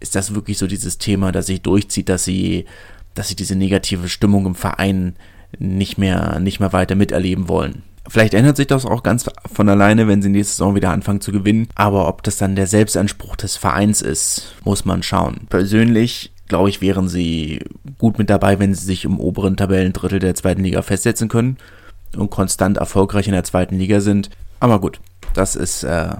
ist 0.00 0.14
das 0.14 0.34
wirklich 0.34 0.58
so 0.58 0.66
dieses 0.66 0.98
Thema, 0.98 1.32
das 1.32 1.46
sich 1.46 1.62
durchzieht, 1.62 2.08
dass 2.08 2.24
sie, 2.24 2.66
dass 3.14 3.28
sie 3.28 3.36
diese 3.36 3.56
negative 3.56 4.08
Stimmung 4.08 4.46
im 4.46 4.54
Verein 4.54 5.16
nicht 5.58 5.98
mehr, 5.98 6.38
nicht 6.40 6.60
mehr 6.60 6.72
weiter 6.72 6.94
miterleben 6.94 7.48
wollen. 7.48 7.82
Vielleicht 8.08 8.32
ändert 8.32 8.56
sich 8.56 8.66
das 8.66 8.86
auch 8.86 9.02
ganz 9.02 9.28
von 9.52 9.68
alleine, 9.68 10.08
wenn 10.08 10.22
sie 10.22 10.30
nächste 10.30 10.54
Saison 10.54 10.74
wieder 10.74 10.90
anfangen 10.90 11.20
zu 11.20 11.30
gewinnen. 11.30 11.68
Aber 11.74 12.08
ob 12.08 12.22
das 12.22 12.38
dann 12.38 12.56
der 12.56 12.66
Selbstanspruch 12.66 13.36
des 13.36 13.56
Vereins 13.56 14.00
ist, 14.00 14.54
muss 14.64 14.86
man 14.86 15.02
schauen. 15.02 15.46
Persönlich 15.50 16.32
glaube 16.48 16.70
ich, 16.70 16.80
wären 16.80 17.08
sie 17.08 17.60
gut 17.98 18.18
mit 18.18 18.30
dabei, 18.30 18.58
wenn 18.58 18.74
sie 18.74 18.84
sich 18.84 19.04
im 19.04 19.20
oberen 19.20 19.56
Tabellendrittel 19.56 20.18
der 20.18 20.34
zweiten 20.34 20.64
Liga 20.64 20.82
festsetzen 20.82 21.28
können 21.28 21.58
und 22.16 22.30
konstant 22.30 22.78
erfolgreich 22.78 23.28
in 23.28 23.34
der 23.34 23.44
zweiten 23.44 23.76
Liga 23.76 24.00
sind. 24.00 24.30
Aber 24.58 24.80
gut, 24.80 25.00
das 25.34 25.54
ist 25.54 25.84
äh, 25.84 26.16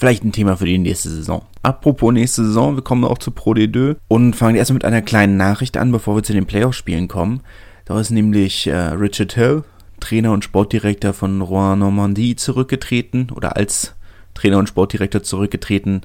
vielleicht 0.00 0.24
ein 0.24 0.32
Thema 0.32 0.56
für 0.56 0.64
die 0.64 0.78
nächste 0.78 1.10
Saison. 1.10 1.42
Apropos 1.62 2.10
nächste 2.12 2.42
Saison, 2.42 2.74
wir 2.74 2.82
kommen 2.82 3.04
auch 3.04 3.18
zu 3.18 3.32
Pro 3.32 3.52
D2 3.52 3.96
und 4.08 4.34
fangen 4.34 4.56
erstmal 4.56 4.76
mit 4.76 4.84
einer 4.86 5.02
kleinen 5.02 5.36
Nachricht 5.36 5.76
an, 5.76 5.92
bevor 5.92 6.16
wir 6.16 6.22
zu 6.22 6.32
den 6.32 6.46
Playoff-Spielen 6.46 7.06
kommen. 7.06 7.42
Da 7.84 8.00
ist 8.00 8.10
nämlich 8.10 8.66
äh, 8.66 8.76
Richard 8.76 9.34
Hill, 9.34 9.62
Trainer 10.00 10.32
und 10.32 10.42
Sportdirektor 10.42 11.12
von 11.12 11.42
Rouen 11.42 11.80
Normandie, 11.80 12.34
zurückgetreten 12.34 13.28
oder 13.30 13.58
als 13.58 13.94
Trainer 14.32 14.56
und 14.56 14.70
Sportdirektor 14.70 15.22
zurückgetreten. 15.22 16.00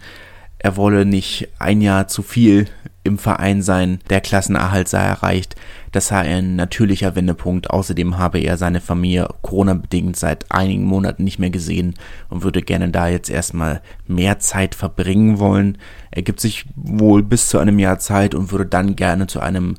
Er 0.60 0.76
wolle 0.76 1.06
nicht 1.06 1.48
ein 1.58 1.80
Jahr 1.80 2.10
zu 2.10 2.22
viel 2.22 2.68
im 3.06 3.18
Verein 3.18 3.62
sein, 3.62 4.00
der 4.10 4.20
Klassenerhalt 4.20 4.90
sei 4.90 5.04
erreicht. 5.04 5.56
Das 5.96 6.08
sei 6.08 6.18
ein 6.18 6.58
natürlicher 6.58 7.16
Wendepunkt. 7.16 7.70
Außerdem 7.70 8.18
habe 8.18 8.40
er 8.40 8.58
seine 8.58 8.82
Familie 8.82 9.30
Corona-bedingt 9.42 10.18
seit 10.18 10.52
einigen 10.52 10.84
Monaten 10.84 11.24
nicht 11.24 11.40
mehr 11.40 11.52
gesehen 11.52 11.94
und 12.28 12.44
würde 12.44 12.62
gerne 12.62 12.90
da 12.90 13.08
jetzt 13.08 13.30
erstmal 13.30 13.82
mehr 14.06 14.40
Zeit 14.40 14.76
verbringen 14.76 15.40
wollen. 15.40 15.78
Er 16.12 16.22
gibt 16.22 16.42
sich 16.42 16.66
wohl 16.76 17.24
bis 17.24 17.48
zu 17.48 17.60
einem 17.60 17.80
Jahr 17.80 17.98
Zeit 17.98 18.36
und 18.36 18.52
würde 18.52 18.66
dann 18.66 18.98
gerne 18.98 19.28
zu 19.28 19.40
einem 19.40 19.76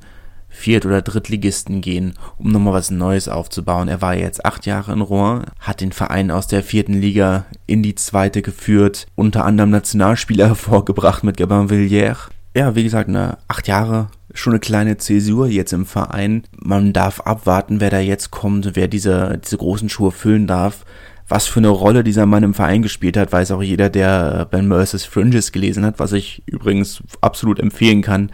Viert- 0.49 0.87
oder 0.87 1.03
Drittligisten 1.03 1.83
gehen, 1.83 2.15
um 2.39 2.51
nochmal 2.51 2.73
was 2.73 2.91
Neues 2.91 3.29
aufzubauen. 3.29 3.89
Er 3.89 4.01
war 4.01 4.15
jetzt 4.15 4.47
acht 4.47 4.65
Jahre 4.65 4.95
in 4.95 5.03
Rouen, 5.03 5.45
hat 5.61 5.83
den 5.83 5.93
Verein 5.93 6.31
aus 6.31 6.47
der 6.47 6.63
vierten 6.63 6.95
Liga 6.95 7.45
in 7.67 7.83
die 7.83 7.95
zweite 7.95 8.41
geführt, 8.41 9.07
unter 9.17 9.45
anderem 9.45 9.69
Nationalspieler 9.69 10.47
hervorgebracht 10.49 11.25
mit 11.25 11.37
Gabin 11.37 11.69
Villiers. 11.69 12.31
Ja, 12.57 12.75
wie 12.75 12.85
gesagt, 12.85 13.11
eine 13.11 13.37
acht 13.49 13.69
Jahre, 13.69 14.09
schon 14.39 14.53
eine 14.53 14.61
kleine 14.61 14.97
Zäsur 14.97 15.49
jetzt 15.49 15.73
im 15.73 15.87
Verein. 15.87 16.45
Man 16.59 16.93
darf 16.93 17.21
abwarten, 17.21 17.81
wer 17.81 17.91
da 17.91 18.01
jetzt 18.01 18.31
kommt, 18.31 18.77
wer 18.77 18.89
diese, 18.89 19.39
diese 19.43 19.57
großen 19.57 19.89
Schuhe 19.89 20.13
füllen 20.13 20.47
darf. 20.47 20.85
Was 21.29 21.47
für 21.47 21.59
eine 21.59 21.69
Rolle 21.69 22.05
dieser 22.05 22.27
Mann 22.27 22.45
im 22.45 22.55
Verein 22.55 22.83
gespielt 22.83 23.17
hat, 23.17 23.33
weiß 23.33 23.51
auch 23.51 23.63
jeder, 23.63 23.91
der 23.91 24.45
Ben 24.45 24.69
Mercer's 24.69 25.05
Fringes 25.05 25.51
gelesen 25.51 25.85
hat, 25.85 25.99
was 25.99 26.13
ich 26.13 26.43
übrigens 26.47 27.03
absolut 27.21 27.59
empfehlen 27.59 28.03
kann. 28.03 28.31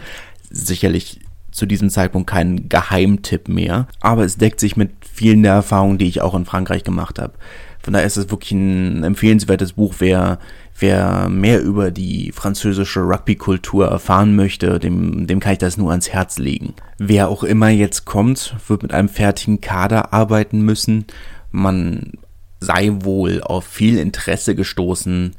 Sicherlich 0.50 1.20
zu 1.52 1.66
diesem 1.66 1.90
Zeitpunkt 1.90 2.28
kein 2.28 2.68
Geheimtipp 2.68 3.48
mehr, 3.48 3.86
aber 4.00 4.24
es 4.24 4.36
deckt 4.36 4.60
sich 4.60 4.76
mit 4.76 4.90
vielen 5.10 5.42
der 5.42 5.52
Erfahrungen, 5.54 5.98
die 5.98 6.08
ich 6.08 6.20
auch 6.20 6.34
in 6.34 6.44
Frankreich 6.44 6.82
gemacht 6.82 7.18
habe. 7.18 7.34
Von 7.82 7.92
daher 7.92 8.06
ist 8.06 8.16
es 8.16 8.30
wirklich 8.30 8.52
ein 8.52 9.02
empfehlenswertes 9.04 9.72
Buch, 9.72 9.94
wer, 9.98 10.38
wer 10.78 11.28
mehr 11.28 11.62
über 11.62 11.90
die 11.90 12.32
französische 12.32 13.00
Rugby-Kultur 13.00 13.86
erfahren 13.88 14.36
möchte, 14.36 14.78
dem, 14.78 15.26
dem 15.26 15.40
kann 15.40 15.54
ich 15.54 15.58
das 15.58 15.76
nur 15.76 15.90
ans 15.90 16.10
Herz 16.10 16.38
legen. 16.38 16.74
Wer 16.98 17.28
auch 17.28 17.42
immer 17.42 17.68
jetzt 17.68 18.04
kommt, 18.04 18.56
wird 18.68 18.82
mit 18.82 18.92
einem 18.92 19.08
fertigen 19.08 19.60
Kader 19.60 20.12
arbeiten 20.12 20.62
müssen. 20.62 21.06
Man 21.50 22.12
sei 22.60 22.90
wohl 23.00 23.42
auf 23.42 23.64
viel 23.64 23.98
Interesse 23.98 24.54
gestoßen, 24.54 25.34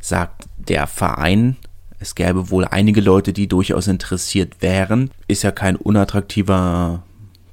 sagt 0.00 0.44
der 0.56 0.86
Verein 0.86 1.56
es 2.00 2.14
gäbe 2.14 2.50
wohl 2.50 2.64
einige 2.64 3.00
Leute, 3.00 3.32
die 3.32 3.48
durchaus 3.48 3.88
interessiert 3.88 4.62
wären. 4.62 5.10
Ist 5.26 5.42
ja 5.42 5.50
kein 5.50 5.76
unattraktiver 5.76 7.02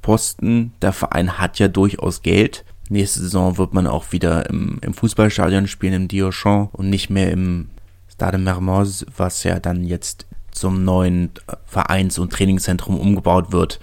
Posten. 0.02 0.74
Der 0.82 0.94
Verein 0.94 1.40
hat 1.40 1.58
ja 1.58 1.68
durchaus 1.68 2.22
Geld. 2.22 2.64
Nächste 2.90 3.22
Saison 3.22 3.58
wird 3.58 3.74
man 3.74 3.88
auch 3.88 4.12
wieder 4.12 4.50
im, 4.50 4.80
im 4.82 4.94
Fußballstadion 4.94 5.68
spielen, 5.68 5.94
im 5.94 6.08
Diochon 6.08 6.70
und 6.72 6.90
nicht 6.90 7.10
mehr 7.10 7.32
im 7.32 7.70
Stade 8.12 8.38
Mermoz, 8.38 9.06
was 9.18 9.44
ja 9.44 9.60
dann 9.60 9.84
jetzt 9.84 10.26
zum 10.52 10.84
neuen 10.84 11.32
Vereins- 11.66 12.20
und 12.20 12.32
Trainingszentrum 12.32 12.98
umgebaut 13.00 13.52
wird 13.52 13.80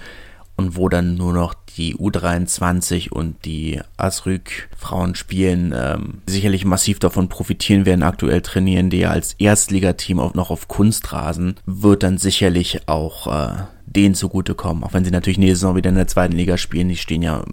und 0.56 0.76
wo 0.76 0.88
dann 0.88 1.16
nur 1.16 1.32
noch 1.32 1.54
die 1.76 1.97
U23 1.97 3.11
und 3.11 3.44
die 3.44 3.80
Asrück 3.97 4.68
Frauen 4.76 5.14
spielen, 5.14 5.75
ähm, 5.76 6.23
sicherlich 6.26 6.64
massiv 6.64 6.99
davon 6.99 7.28
profitieren 7.28 7.87
werden. 7.87 8.02
Aktuell 8.02 8.42
trainieren 8.42 8.90
die 8.90 8.99
ja 8.99 9.11
als 9.11 9.35
Erstligateam 9.38 10.21
auch 10.21 10.35
noch 10.35 10.50
auf 10.50 10.68
Kunstrasen, 10.68 11.56
wird 11.66 12.02
dann 12.02 12.18
sicherlich 12.18 12.88
auch 12.88 13.26
äh, 13.26 13.62
denen 13.87 14.14
zugutekommen. 14.14 14.85
Auch 14.85 14.92
wenn 14.92 15.04
sie 15.04 15.11
natürlich 15.11 15.38
nächste 15.38 15.56
Saison 15.56 15.76
wieder 15.76 15.90
in 15.90 15.97
der 15.97 16.09
zweiten 16.09 16.37
Liga 16.37 16.59
spielen. 16.59 16.88
Die 16.88 16.97
stehen 16.97 17.23
ja, 17.23 17.44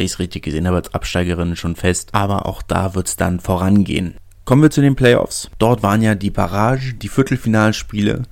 ich 0.00 0.12
es 0.12 0.18
richtig 0.18 0.42
gesehen 0.42 0.66
habe, 0.66 0.76
als 0.76 0.94
Absteigerinnen 0.94 1.56
schon 1.56 1.76
fest. 1.76 2.10
Aber 2.12 2.46
auch 2.46 2.62
da 2.62 2.94
wird 2.94 3.08
es 3.08 3.16
dann 3.16 3.40
vorangehen. 3.40 4.14
Kommen 4.44 4.62
wir 4.62 4.70
zu 4.70 4.80
den 4.80 4.96
Playoffs. 4.96 5.50
Dort 5.58 5.82
waren 5.82 6.02
ja 6.02 6.14
die 6.14 6.30
Barrage, 6.30 6.94
die 6.94 7.08
Viertelfinalspiele 7.08 8.22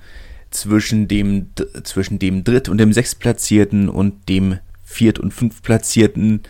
zwischen 0.49 1.07
dem, 1.07 1.49
zwischen 1.83 2.19
dem 2.19 2.43
Dritt- 2.43 2.69
und 2.69 2.77
dem 2.77 2.93
Sechstplatzierten 2.93 3.89
und 3.89 4.27
dem 4.27 4.59
Viert- 4.83 5.19
und 5.19 5.33
Fünftplatzierten. 5.33 6.41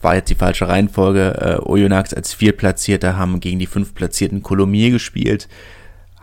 War 0.00 0.16
jetzt 0.16 0.30
die 0.30 0.34
falsche 0.34 0.68
Reihenfolge. 0.68 1.60
Äh, 1.62 1.68
Oyonnax 1.68 2.14
als 2.14 2.32
Viertplatzierter 2.34 3.16
haben 3.16 3.40
gegen 3.40 3.58
die 3.58 3.66
Fünftplatzierten 3.66 4.42
Colomiers 4.42 4.92
gespielt. 4.92 5.48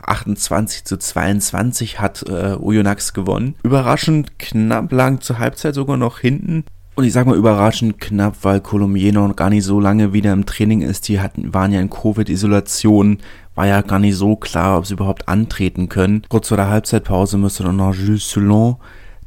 28 0.02 0.86
zu 0.86 0.98
22 0.98 2.00
hat 2.00 2.24
äh, 2.28 2.56
Oyonnax 2.60 3.14
gewonnen. 3.14 3.56
Überraschend 3.64 4.40
knapp 4.40 4.92
lang 4.92 5.22
zur 5.22 5.40
Halbzeit 5.40 5.76
sogar 5.76 5.98
noch 5.98 6.20
hinten. 6.20 6.66
Und 7.00 7.06
ich 7.06 7.14
sag 7.14 7.28
mal 7.28 7.38
überraschend 7.38 7.98
knapp, 8.02 8.36
weil 8.42 8.60
Colomiers 8.60 9.14
noch 9.14 9.34
gar 9.34 9.50
nicht 9.50 9.64
so 9.64 9.80
lange 9.80 10.12
wieder 10.12 10.34
im 10.34 10.46
Training 10.46 10.82
ist. 10.82 11.08
Die 11.08 11.22
hatten, 11.22 11.54
waren 11.54 11.72
ja 11.72 11.80
in 11.80 11.90
Covid-Isolation, 11.90 13.20
war 13.56 13.68
ja 13.68 13.82
gar 13.82 14.00
nicht 14.00 14.18
so 14.18 14.36
klar, 14.36 14.78
ob 14.78 14.86
sie 14.86 14.96
überhaupt 14.96 15.30
antreten 15.30 15.88
können. 15.88 16.24
Kurz 16.28 16.50
vor 16.50 16.58
der 16.58 16.68
Halbzeitpause 16.68 17.38
müsste 17.38 17.64
dann 17.64 17.78
noch 17.78 17.96
Jules 17.96 18.30
Soulon, 18.30 18.76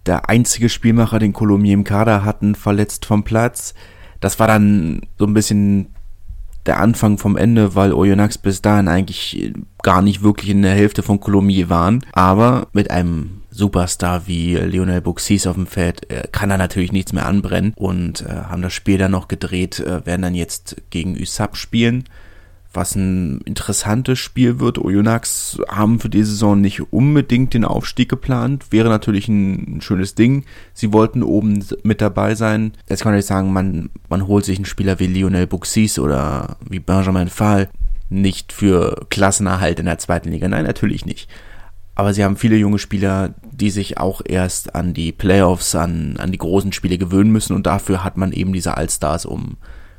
der 0.05 0.29
einzige 0.29 0.69
Spielmacher, 0.69 1.19
den 1.19 1.33
Colomiers 1.33 1.73
im 1.73 1.85
Kader 1.85 2.27
hatten, 2.27 2.57
verletzt 2.57 3.07
vom 3.07 3.23
Platz. 3.23 3.73
Das 4.21 4.39
war 4.39 4.49
dann 4.49 5.01
so 5.19 5.25
ein 5.25 5.33
bisschen 5.33 5.87
der 6.67 6.79
Anfang 6.79 7.17
vom 7.17 7.39
Ende, 7.39 7.75
weil 7.75 7.95
Oyonnax 7.95 8.37
bis 8.37 8.61
dahin 8.61 8.87
eigentlich 8.87 9.55
gar 9.83 10.03
nicht 10.03 10.23
wirklich 10.23 10.51
in 10.51 10.61
der 10.61 10.75
Hälfte 10.75 11.03
von 11.03 11.21
Colomiers 11.21 11.71
waren. 11.71 12.05
Aber 12.13 12.67
mit 12.75 12.91
einem 12.91 13.42
Superstar 13.53 14.27
wie 14.27 14.57
Lionel 14.57 15.01
Buxis 15.01 15.47
auf 15.47 15.55
dem 15.55 15.67
Feld 15.67 16.11
äh, 16.11 16.25
kann 16.33 16.49
da 16.49 16.57
natürlich 16.57 16.93
nichts 16.93 17.13
mehr 17.13 17.27
anbrennen 17.27 17.73
und 17.77 18.23
äh, 18.23 18.29
haben 18.29 18.63
das 18.63 18.73
Spiel 18.73 18.99
dann 18.99 19.13
noch 19.13 19.29
gedreht, 19.29 19.79
äh, 19.79 20.05
werden 20.05 20.23
dann 20.23 20.35
jetzt 20.35 20.77
gegen 20.91 21.21
USAP 21.21 21.57
spielen 21.57 22.05
was 22.75 22.95
ein 22.95 23.41
interessantes 23.43 24.19
Spiel 24.19 24.61
wird. 24.61 24.79
Oyonnax 24.79 25.59
haben 25.69 26.01
für 26.01 26.09
die 26.09 26.23
Saison 26.23 26.61
nicht 26.61 26.93
unbedingt 26.93 27.55
den 27.55 27.65
Aufstieg 27.65 28.09
geplant. 28.09 28.67
Wäre 28.71 28.89
natürlich 28.89 29.29
ein, 29.29 29.81
schönes 29.81 30.15
Ding. 30.15 30.45
Sie 30.73 30.93
wollten 30.93 31.23
oben 31.23 31.65
mit 31.83 32.01
dabei 32.01 32.35
sein. 32.35 32.73
Jetzt 32.89 33.03
kann 33.03 33.13
man 33.13 33.17
nicht 33.17 33.27
sagen, 33.27 33.53
man, 33.53 33.91
man 34.09 34.27
holt 34.27 34.45
sich 34.45 34.57
einen 34.59 34.65
Spieler 34.65 34.99
wie 35.01 35.07
Lionel 35.07 35.47
Buxis 35.47 35.99
oder 35.99 36.57
wie 36.69 36.81
Benjamin 36.81 37.29
Fall 37.29 37.69
nicht 38.09 38.53
für 38.53 39.07
Klassenerhalt 39.11 39.79
in 39.79 39.87
der 39.87 39.99
zweiten 39.99 40.31
Liga. 40.31 40.49
Nein, 40.49 40.65
natürlich 40.65 41.07
nicht. 41.07 41.29
Aber 41.95 42.15
sie 42.15 42.25
haben 42.25 42.37
viele 42.37 42.57
junge 42.57 42.79
Spieler, 42.79 43.35
die 43.51 43.71
sich 43.71 43.99
auch 43.99 44.23
erst 44.25 44.75
an 44.75 44.95
die 44.95 45.13
Playoffs, 45.13 45.75
an, 45.75 46.17
an 46.19 46.33
die 46.33 46.39
großen 46.39 46.73
Spiele 46.73 46.99
gewöhnen 46.99 47.33
müssen 47.33 47.55
und 47.55 47.67
dafür 47.67 48.03
hat 48.03 48.17
man 48.17 48.33
eben 48.33 48.53
diese 48.53 48.77
Allstars, 48.77 49.27
um, 49.27 49.57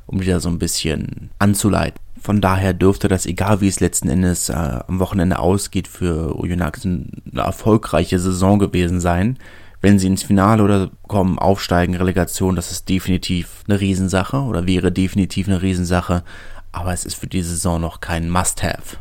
um 0.08 0.20
die 0.20 0.28
da 0.28 0.40
so 0.40 0.50
ein 0.50 0.60
bisschen 0.60 1.30
anzuleiten. 1.38 2.00
Von 2.20 2.40
daher 2.40 2.74
dürfte 2.74 3.10
das, 3.10 3.26
egal 3.26 3.60
wie 3.62 3.68
es 3.68 3.82
letzten 3.82 4.10
Endes 4.10 4.50
äh, 4.50 4.54
am 4.54 5.00
Wochenende 5.00 5.40
ausgeht, 5.40 5.90
für 5.90 6.40
Oyonnax 6.40 6.86
eine 6.86 7.10
erfolgreiche 7.36 8.18
Saison 8.18 8.60
gewesen 8.60 9.02
sein. 9.02 9.38
Wenn 9.82 10.00
sie 10.00 10.08
ins 10.08 10.24
Finale 10.24 10.64
oder 10.64 10.90
kommen, 11.08 11.38
aufsteigen, 11.38 11.96
Relegation, 11.96 12.56
das 12.56 12.72
ist 12.72 12.88
definitiv 12.88 13.66
eine 13.68 13.82
Riesensache 13.82 14.38
oder 14.38 14.66
wäre 14.66 14.94
definitiv 14.94 15.50
eine 15.50 15.62
Riesensache. 15.62 16.24
Aber 16.72 16.94
es 16.94 17.06
ist 17.06 17.16
für 17.16 17.28
die 17.28 17.42
Saison 17.42 17.82
noch 17.82 18.00
kein 18.00 18.30
Must-Have. 18.30 18.98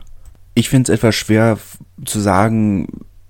Ich 0.54 0.68
finde 0.68 0.92
es 0.92 0.98
etwas 0.98 1.14
schwer 1.14 1.58
zu 2.04 2.20
sagen, 2.20 2.86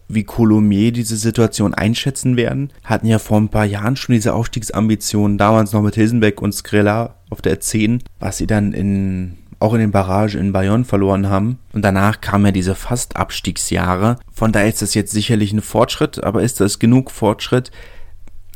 wie 0.09 0.25
Colomier 0.25 0.93
diese 0.93 1.17
Situation 1.17 1.75
einschätzen 1.75 2.37
werden. 2.37 2.71
Hatten 2.85 3.07
ja 3.07 3.19
vor 3.19 3.39
ein 3.39 3.49
paar 3.49 3.65
Jahren 3.65 3.97
schon 3.97 4.15
diese 4.15 4.35
Aufstiegsambitionen, 4.35 5.39
damals 5.39 5.73
noch 5.73 5.83
mit 5.83 5.95
Hilsenbeck 5.95 6.43
und 6.43 6.53
Skrilla 6.53 7.17
auf 7.31 7.41
der 7.41 7.61
10, 7.61 8.03
was 8.19 8.39
sie 8.39 8.47
dann 8.47 8.73
in 8.73 9.39
auch 9.63 9.75
in 9.75 9.81
den 9.81 9.93
Barragen 9.93 10.41
in 10.41 10.53
Bayonne 10.53 10.85
verloren 10.85 11.29
haben. 11.29 11.59
Und 11.73 11.83
danach 11.83 12.21
kamen 12.21 12.47
ja 12.47 12.53
diese 12.53 12.75
Fast-Abstiegsjahre. 12.75 14.19
Von 14.33 14.51
daher 14.51 14.69
ist 14.69 14.83
das 14.83 14.95
jetzt 14.95 15.13
sicherlich 15.13 15.53
ein 15.53 15.61
Fortschritt, 15.61 16.23
aber 16.23 16.43
ist 16.43 16.61
das 16.61 16.81
genug 16.81 17.13
Fortschritt? 17.13 17.71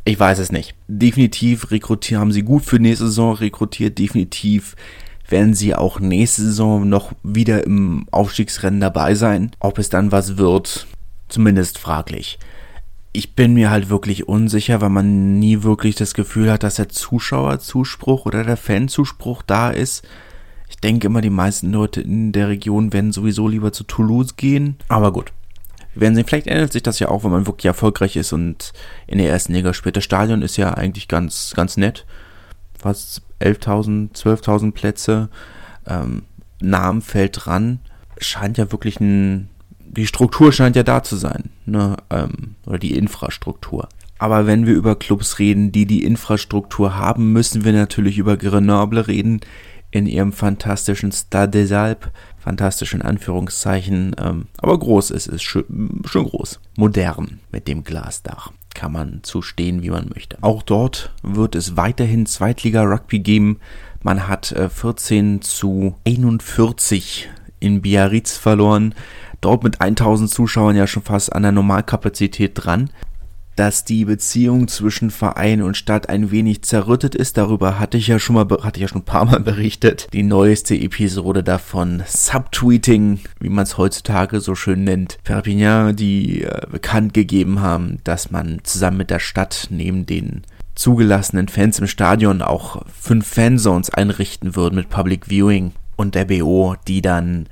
Ich 0.04 0.18
weiß 0.18 0.40
es 0.40 0.50
nicht. 0.50 0.74
Definitiv 0.88 1.70
rekrutieren, 1.70 2.20
haben 2.20 2.32
sie 2.32 2.42
gut 2.42 2.64
für 2.64 2.80
nächste 2.80 3.06
Saison 3.06 3.34
rekrutiert. 3.34 3.98
Definitiv 3.98 4.74
werden 5.28 5.54
sie 5.54 5.74
auch 5.74 6.00
nächste 6.00 6.42
Saison 6.42 6.88
noch 6.88 7.12
wieder 7.22 7.64
im 7.64 8.06
Aufstiegsrennen 8.10 8.80
dabei 8.80 9.14
sein. 9.14 9.50
Ob 9.58 9.78
es 9.78 9.88
dann 9.88 10.12
was 10.12 10.36
wird, 10.36 10.86
zumindest 11.28 11.78
fraglich. 11.78 12.38
Ich 13.12 13.34
bin 13.34 13.54
mir 13.54 13.70
halt 13.70 13.88
wirklich 13.88 14.28
unsicher, 14.28 14.80
weil 14.80 14.90
man 14.90 15.38
nie 15.38 15.62
wirklich 15.62 15.94
das 15.94 16.14
Gefühl 16.14 16.50
hat, 16.50 16.62
dass 16.62 16.76
der 16.76 16.90
Zuschauerzuspruch 16.90 18.26
oder 18.26 18.44
der 18.44 18.58
Fanzuspruch 18.58 19.42
da 19.42 19.70
ist. 19.70 20.06
Ich 20.68 20.76
denke 20.76 21.06
immer, 21.06 21.22
die 21.22 21.30
meisten 21.30 21.72
Leute 21.72 22.02
in 22.02 22.32
der 22.32 22.48
Region 22.48 22.92
werden 22.92 23.12
sowieso 23.12 23.48
lieber 23.48 23.72
zu 23.72 23.84
Toulouse 23.84 24.36
gehen. 24.36 24.76
Aber 24.88 25.12
gut. 25.12 25.32
Wir 25.94 26.02
werden 26.02 26.14
sehen, 26.14 26.26
vielleicht 26.26 26.46
ändert 26.46 26.72
sich 26.72 26.82
das 26.82 26.98
ja 26.98 27.08
auch, 27.08 27.24
wenn 27.24 27.30
man 27.30 27.46
wirklich 27.46 27.64
erfolgreich 27.64 28.16
ist 28.16 28.34
und 28.34 28.74
in 29.06 29.16
der 29.16 29.30
ersten 29.30 29.54
Liga 29.54 29.72
spielt. 29.72 29.96
Das 29.96 30.04
Stadion 30.04 30.42
ist 30.42 30.58
ja 30.58 30.74
eigentlich 30.74 31.08
ganz, 31.08 31.54
ganz 31.56 31.78
nett. 31.78 32.04
Fast 32.86 33.22
11.000, 33.40 34.14
12.000 34.14 34.70
Plätze. 34.70 35.28
Ähm, 35.88 36.22
Namen 36.60 37.02
fällt 37.02 37.44
dran. 37.44 37.80
Scheint 38.18 38.58
ja 38.58 38.70
wirklich 38.70 39.00
ein, 39.00 39.48
die 39.80 40.06
Struktur 40.06 40.52
scheint 40.52 40.76
ja 40.76 40.84
da 40.84 41.02
zu 41.02 41.16
sein, 41.16 41.50
ne? 41.64 41.96
Ähm, 42.10 42.54
oder 42.64 42.78
die 42.78 42.96
Infrastruktur. 42.96 43.88
Aber 44.18 44.46
wenn 44.46 44.66
wir 44.66 44.74
über 44.74 44.94
Clubs 44.94 45.40
reden, 45.40 45.72
die 45.72 45.84
die 45.84 46.04
Infrastruktur 46.04 46.94
haben, 46.94 47.32
müssen 47.32 47.64
wir 47.64 47.72
natürlich 47.72 48.18
über 48.18 48.36
Grenoble 48.36 49.08
reden, 49.08 49.40
in 49.90 50.06
ihrem 50.06 50.32
fantastischen 50.32 51.10
Stade 51.10 51.62
des 51.62 51.72
Alpes, 51.72 52.10
fantastisch 52.38 52.94
in 52.94 53.02
Anführungszeichen, 53.02 54.14
ähm, 54.16 54.46
aber 54.58 54.78
groß 54.78 55.10
ist 55.10 55.26
es, 55.26 55.42
schön, 55.42 56.02
schön 56.06 56.24
groß, 56.24 56.60
modern 56.76 57.40
mit 57.50 57.66
dem 57.66 57.82
Glasdach. 57.82 58.52
Kann 58.76 58.92
man 58.92 59.20
zustehen, 59.22 59.82
wie 59.82 59.88
man 59.88 60.10
möchte. 60.14 60.36
Auch 60.42 60.62
dort 60.62 61.10
wird 61.22 61.54
es 61.54 61.78
weiterhin 61.78 62.26
Zweitliga-Rugby 62.26 63.20
geben. 63.20 63.58
Man 64.02 64.28
hat 64.28 64.52
äh, 64.52 64.68
14 64.68 65.40
zu 65.40 65.94
41 66.06 67.30
in 67.58 67.80
Biarritz 67.80 68.36
verloren. 68.36 68.94
Dort 69.40 69.64
mit 69.64 69.80
1000 69.80 70.28
Zuschauern 70.28 70.76
ja 70.76 70.86
schon 70.86 71.04
fast 71.04 71.32
an 71.32 71.42
der 71.42 71.52
Normalkapazität 71.52 72.52
dran 72.54 72.90
dass 73.56 73.84
die 73.84 74.04
Beziehung 74.04 74.68
zwischen 74.68 75.10
Verein 75.10 75.62
und 75.62 75.76
Stadt 75.76 76.08
ein 76.08 76.30
wenig 76.30 76.62
zerrüttet 76.62 77.14
ist. 77.14 77.36
Darüber 77.36 77.78
hatte 77.78 77.96
ich 77.96 78.06
ja 78.06 78.18
schon 78.18 78.36
mal, 78.36 78.46
hatte 78.62 78.78
ich 78.78 78.82
ja 78.82 78.88
schon 78.88 79.00
ein 79.00 79.06
paar 79.06 79.24
Mal 79.24 79.40
berichtet. 79.44 80.08
Die 80.12 80.22
neueste 80.22 80.74
Episode 80.74 81.42
davon, 81.42 82.02
Subtweeting, 82.06 83.20
wie 83.40 83.48
man 83.48 83.64
es 83.64 83.78
heutzutage 83.78 84.40
so 84.40 84.54
schön 84.54 84.84
nennt. 84.84 85.18
Perpignan, 85.24 85.96
die 85.96 86.42
äh, 86.42 86.66
bekannt 86.70 87.14
gegeben 87.14 87.60
haben, 87.60 87.98
dass 88.04 88.30
man 88.30 88.60
zusammen 88.62 88.98
mit 88.98 89.10
der 89.10 89.18
Stadt 89.20 89.68
neben 89.70 90.06
den 90.06 90.42
zugelassenen 90.74 91.48
Fans 91.48 91.78
im 91.78 91.86
Stadion 91.86 92.42
auch 92.42 92.82
fünf 93.00 93.26
Fanzones 93.26 93.90
einrichten 93.90 94.54
würden 94.54 94.76
mit 94.76 94.90
Public 94.90 95.26
Viewing 95.28 95.72
und 95.96 96.14
der 96.14 96.26
BO, 96.26 96.76
die 96.86 97.00
dann 97.00 97.48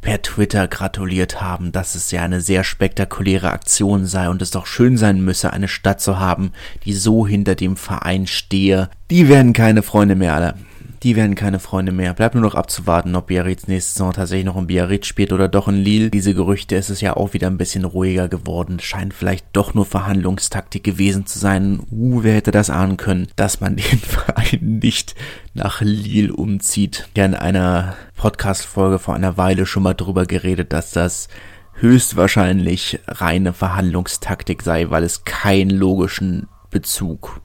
per 0.00 0.22
Twitter 0.22 0.68
gratuliert 0.68 1.40
haben, 1.40 1.72
dass 1.72 1.94
es 1.94 2.10
ja 2.10 2.22
eine 2.22 2.40
sehr 2.40 2.64
spektakuläre 2.64 3.50
Aktion 3.50 4.06
sei 4.06 4.28
und 4.28 4.42
es 4.42 4.50
doch 4.50 4.66
schön 4.66 4.96
sein 4.96 5.20
müsse, 5.20 5.52
eine 5.52 5.68
Stadt 5.68 6.00
zu 6.00 6.18
haben, 6.18 6.52
die 6.84 6.92
so 6.92 7.26
hinter 7.26 7.54
dem 7.54 7.76
Verein 7.76 8.26
stehe. 8.26 8.90
Die 9.10 9.28
werden 9.28 9.52
keine 9.52 9.82
Freunde 9.82 10.14
mehr 10.14 10.34
alle 10.34 10.54
die 11.02 11.16
werden 11.16 11.34
keine 11.34 11.58
Freunde 11.58 11.92
mehr. 11.92 12.14
Bleibt 12.14 12.34
nur 12.34 12.42
noch 12.42 12.54
abzuwarten, 12.54 13.14
ob 13.14 13.28
Biarritz 13.28 13.66
nächste 13.66 13.92
Saison 13.92 14.12
tatsächlich 14.12 14.46
noch 14.46 14.56
in 14.56 14.66
Biarritz 14.66 15.06
spielt 15.06 15.32
oder 15.32 15.48
doch 15.48 15.68
in 15.68 15.76
Lille. 15.76 16.10
Diese 16.10 16.34
Gerüchte 16.34 16.76
ist 16.76 16.90
es 16.90 17.00
ja 17.00 17.16
auch 17.16 17.34
wieder 17.34 17.46
ein 17.46 17.58
bisschen 17.58 17.84
ruhiger 17.84 18.28
geworden. 18.28 18.80
Scheint 18.80 19.14
vielleicht 19.14 19.46
doch 19.52 19.74
nur 19.74 19.86
Verhandlungstaktik 19.86 20.82
gewesen 20.82 21.26
zu 21.26 21.38
sein. 21.38 21.80
Uh, 21.90 22.22
wer 22.22 22.34
hätte 22.34 22.50
das 22.50 22.70
ahnen 22.70 22.96
können, 22.96 23.28
dass 23.36 23.60
man 23.60 23.76
den 23.76 23.98
Verein 23.98 24.58
nicht 24.60 25.14
nach 25.54 25.80
Lille 25.80 26.32
umzieht. 26.32 27.08
Ja, 27.16 27.24
in 27.24 27.34
einer 27.34 27.96
Podcast-Folge 28.16 28.98
vor 28.98 29.14
einer 29.14 29.36
Weile 29.36 29.66
schon 29.66 29.84
mal 29.84 29.94
drüber 29.94 30.26
geredet, 30.26 30.72
dass 30.72 30.90
das 30.90 31.28
höchstwahrscheinlich 31.74 32.98
reine 33.06 33.52
Verhandlungstaktik 33.52 34.62
sei, 34.62 34.90
weil 34.90 35.04
es 35.04 35.24
keinen 35.24 35.70
logischen 35.70 36.48
Bezug 36.70 37.40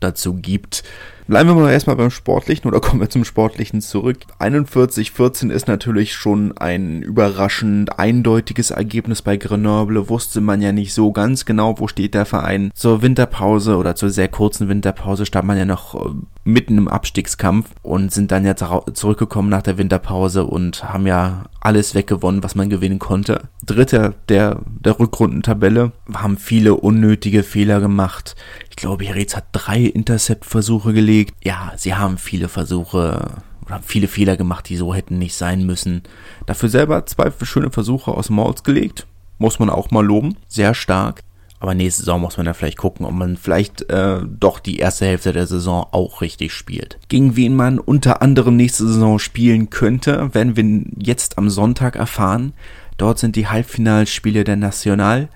dazu 0.00 0.34
gibt. 0.34 0.84
Bleiben 1.28 1.50
wir 1.50 1.54
mal 1.56 1.70
erstmal 1.70 1.96
beim 1.96 2.10
Sportlichen 2.10 2.68
oder 2.68 2.80
kommen 2.80 3.02
wir 3.02 3.10
zum 3.10 3.26
Sportlichen 3.26 3.82
zurück. 3.82 4.16
41-14 4.40 5.50
ist 5.50 5.68
natürlich 5.68 6.14
schon 6.14 6.56
ein 6.56 7.02
überraschend 7.02 7.98
eindeutiges 7.98 8.70
Ergebnis 8.70 9.20
bei 9.20 9.36
Grenoble. 9.36 10.08
Wusste 10.08 10.40
man 10.40 10.62
ja 10.62 10.72
nicht 10.72 10.94
so 10.94 11.12
ganz 11.12 11.44
genau, 11.44 11.78
wo 11.78 11.86
steht 11.86 12.14
der 12.14 12.24
Verein. 12.24 12.70
Zur 12.74 13.02
Winterpause 13.02 13.76
oder 13.76 13.94
zur 13.94 14.08
sehr 14.08 14.28
kurzen 14.28 14.70
Winterpause 14.70 15.26
stand 15.26 15.46
man 15.46 15.58
ja 15.58 15.66
noch 15.66 15.94
äh, 15.94 16.14
mitten 16.48 16.78
im 16.78 16.88
Abstiegskampf 16.88 17.70
und 17.82 18.12
sind 18.12 18.32
dann 18.32 18.44
ja 18.44 18.56
zurückgekommen 18.56 19.50
nach 19.50 19.62
der 19.62 19.78
Winterpause 19.78 20.44
und 20.44 20.82
haben 20.82 21.06
ja 21.06 21.44
alles 21.60 21.94
weggewonnen, 21.94 22.42
was 22.42 22.54
man 22.54 22.70
gewinnen 22.70 22.98
konnte. 22.98 23.42
Dritter 23.64 24.14
der, 24.28 24.60
der 24.66 24.98
Rückrundentabelle, 24.98 25.92
haben 26.12 26.38
viele 26.38 26.74
unnötige 26.74 27.42
Fehler 27.42 27.80
gemacht. 27.80 28.34
Ich 28.70 28.76
glaube, 28.76 29.04
Herez 29.04 29.36
hat 29.36 29.44
drei 29.52 29.82
Intercept-Versuche 29.82 30.92
gelegt. 30.92 31.34
Ja, 31.44 31.72
sie 31.76 31.94
haben 31.94 32.16
viele 32.18 32.48
Versuche 32.48 33.42
oder 33.66 33.80
viele 33.82 34.08
Fehler 34.08 34.36
gemacht, 34.36 34.68
die 34.68 34.76
so 34.76 34.94
hätten 34.94 35.18
nicht 35.18 35.34
sein 35.34 35.66
müssen. 35.66 36.02
Dafür 36.46 36.70
selber 36.70 37.04
zwei 37.06 37.30
schöne 37.42 37.70
Versuche 37.70 38.10
aus 38.10 38.30
Mauls 38.30 38.62
gelegt. 38.62 39.06
Muss 39.36 39.58
man 39.58 39.70
auch 39.70 39.90
mal 39.90 40.04
loben. 40.04 40.36
Sehr 40.48 40.74
stark. 40.74 41.22
Aber 41.60 41.74
nächste 41.74 42.02
Saison 42.02 42.20
muss 42.20 42.36
man 42.36 42.46
dann 42.46 42.54
vielleicht 42.54 42.78
gucken, 42.78 43.04
ob 43.04 43.12
man 43.12 43.36
vielleicht 43.36 43.90
äh, 43.90 44.20
doch 44.24 44.60
die 44.60 44.78
erste 44.78 45.06
Hälfte 45.06 45.32
der 45.32 45.46
Saison 45.46 45.86
auch 45.90 46.20
richtig 46.20 46.52
spielt. 46.52 46.98
Gegen 47.08 47.36
wen 47.36 47.56
man 47.56 47.78
unter 47.78 48.22
anderem 48.22 48.56
nächste 48.56 48.86
Saison 48.86 49.18
spielen 49.18 49.68
könnte, 49.70 50.32
werden 50.34 50.56
wir 50.56 50.84
jetzt 51.04 51.36
am 51.36 51.50
Sonntag 51.50 51.96
erfahren. 51.96 52.52
Dort 52.96 53.18
sind 53.18 53.34
die 53.34 53.48
Halbfinalspiele 53.48 54.44
der 54.44 54.56
National. 54.56 55.28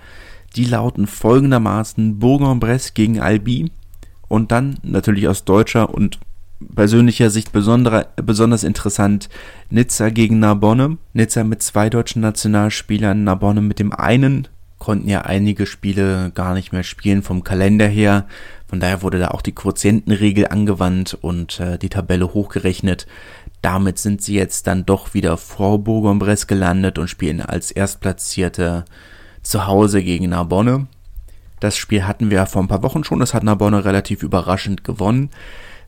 Die 0.55 0.65
lauten 0.65 1.07
folgendermaßen 1.07 2.19
Bourg-en-Bresse 2.19 2.93
gegen 2.95 3.21
Albi 3.21 3.73
und 4.29 4.53
dann 4.53 4.79
natürlich 4.83 5.27
aus 5.27 5.45
deutscher 5.45 5.93
und 5.93 6.19
persönlicher 6.75 7.31
Sicht 7.31 7.51
besonders 7.53 8.63
interessant 8.63 9.29
Nizza 9.71 10.11
gegen 10.11 10.39
Narbonne. 10.39 10.99
Nizza 11.15 11.43
mit 11.43 11.63
zwei 11.63 11.91
deutschen 11.91 12.23
Nationalspielern, 12.23 13.25
Narbonne 13.25 13.61
mit 13.61 13.79
dem 13.79 13.93
einen 13.93 14.49
konnten 14.83 15.09
ja 15.09 15.21
einige 15.21 15.65
Spiele 15.65 16.33
gar 16.35 16.55
nicht 16.55 16.73
mehr 16.73 16.83
spielen 16.83 17.23
vom 17.23 17.45
Kalender 17.45 17.87
her. 17.87 18.27
Von 18.67 18.81
daher 18.81 19.01
wurde 19.03 19.21
da 19.21 19.29
auch 19.29 19.41
die 19.41 19.55
Quotientenregel 19.55 20.49
angewandt 20.49 21.17
und 21.21 21.61
äh, 21.61 21.79
die 21.79 21.89
Tabelle 21.89 22.35
hochgerechnet. 22.35 23.07
Damit 23.61 23.99
sind 23.99 24.23
sie 24.23 24.35
jetzt 24.35 24.67
dann 24.67 24.85
doch 24.85 25.15
wieder 25.15 25.37
vor 25.37 25.79
Bourg-en-Bresse 25.85 26.49
gelandet 26.49 26.99
und 26.99 27.07
spielen 27.07 27.41
als 27.41 27.71
Erstplatzierte 27.71 28.85
zu 29.45 29.69
Hause 29.69 30.03
gegen 30.03 30.31
Narbonne. 30.31 30.89
Das 31.61 31.77
Spiel 31.77 32.05
hatten 32.05 32.33
wir 32.33 32.45
vor 32.47 32.61
ein 32.61 32.69
paar 32.69 32.83
Wochen 32.83 33.05
schon, 33.05 33.21
das 33.21 33.35
hat 33.35 33.45
Narbonne 33.45 33.85
relativ 33.85 34.25
überraschend 34.25 34.83
gewonnen. 34.83 35.31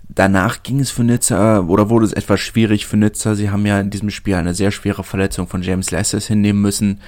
Danach 0.09 0.63
ging 0.63 0.79
es 0.79 0.93
für 0.93 1.03
Nizza, 1.03 1.63
oder 1.63 1.91
wurde 1.91 2.07
es 2.07 2.13
etwas 2.13 2.39
schwierig 2.39 2.87
für 2.87 2.97
Nizza. 2.97 3.35
Sie 3.35 3.51
haben 3.51 3.67
ja 3.67 3.81
in 3.81 3.91
diesem 3.91 4.11
Spiel 4.11 4.37
eine 4.37 4.55
sehr 4.55 4.71
schwere 4.71 5.03
Verletzung 5.03 5.49
von 5.49 5.63
James 5.63 5.91
Lasses 5.91 6.29
hinnehmen 6.29 6.63
müssen, 6.63 7.01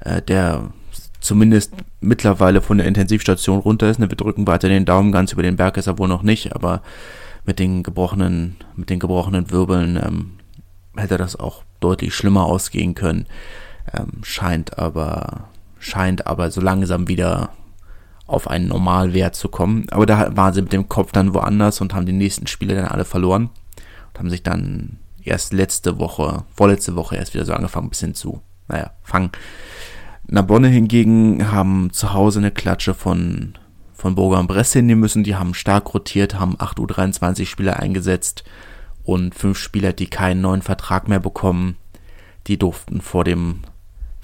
äh, 0.00 0.20
der 0.20 0.70
zumindest 1.20 1.72
mittlerweile 2.00 2.62
von 2.62 2.78
der 2.78 2.86
Intensivstation 2.86 3.58
runter 3.58 3.90
ist. 3.90 3.98
Ne, 3.98 4.10
wir 4.10 4.16
drücken 4.16 4.46
weiter 4.46 4.68
den 4.68 4.84
Daumen, 4.84 5.12
ganz 5.12 5.32
über 5.32 5.42
den 5.42 5.56
Berg 5.56 5.76
ist 5.76 5.86
er 5.86 5.98
wohl 5.98 6.08
noch 6.08 6.22
nicht, 6.22 6.54
aber 6.54 6.82
mit 7.44 7.58
den 7.58 7.82
gebrochenen, 7.82 8.56
mit 8.76 8.90
den 8.90 8.98
gebrochenen 8.98 9.50
Wirbeln 9.50 9.96
ähm, 10.02 10.32
hätte 10.96 11.18
das 11.18 11.36
auch 11.36 11.62
deutlich 11.80 12.14
schlimmer 12.14 12.44
ausgehen 12.44 12.94
können. 12.94 13.26
Ähm, 13.92 14.22
scheint 14.22 14.78
aber, 14.78 15.48
scheint 15.78 16.26
aber 16.26 16.50
so 16.50 16.60
langsam 16.60 17.08
wieder 17.08 17.50
auf 18.26 18.48
einen 18.48 18.68
Normalwert 18.68 19.34
zu 19.34 19.48
kommen. 19.48 19.86
Aber 19.90 20.06
da 20.06 20.36
waren 20.36 20.54
sie 20.54 20.62
mit 20.62 20.72
dem 20.72 20.88
Kopf 20.88 21.12
dann 21.12 21.34
woanders 21.34 21.80
und 21.80 21.94
haben 21.94 22.06
die 22.06 22.12
nächsten 22.12 22.46
Spiele 22.46 22.74
dann 22.76 22.86
alle 22.86 23.04
verloren 23.04 23.50
und 24.12 24.18
haben 24.18 24.30
sich 24.30 24.42
dann 24.42 24.98
erst 25.22 25.52
letzte 25.52 25.98
Woche, 25.98 26.44
vorletzte 26.54 26.94
Woche 26.94 27.16
erst 27.16 27.34
wieder 27.34 27.44
so 27.44 27.52
angefangen, 27.52 27.86
ein 27.86 27.90
bisschen 27.90 28.14
zu, 28.14 28.40
naja, 28.68 28.92
fangen 29.02 29.30
Narbonne 30.32 30.68
hingegen 30.68 31.50
haben 31.50 31.92
zu 31.92 32.12
Hause 32.12 32.38
eine 32.38 32.52
Klatsche 32.52 32.94
von, 32.94 33.54
von 33.92 34.14
Bourg-en-Bresse 34.14 34.78
hinnehmen 34.78 35.00
müssen. 35.00 35.24
Die 35.24 35.34
haben 35.34 35.54
stark 35.54 35.92
rotiert, 35.92 36.38
haben 36.38 36.54
8 36.56 36.78
U23 36.78 37.46
Spieler 37.46 37.80
eingesetzt 37.80 38.44
und 39.02 39.34
fünf 39.34 39.58
Spieler, 39.58 39.92
die 39.92 40.06
keinen 40.06 40.40
neuen 40.40 40.62
Vertrag 40.62 41.08
mehr 41.08 41.18
bekommen, 41.18 41.76
die 42.46 42.58
durften 42.58 43.00
vor 43.00 43.24
dem 43.24 43.60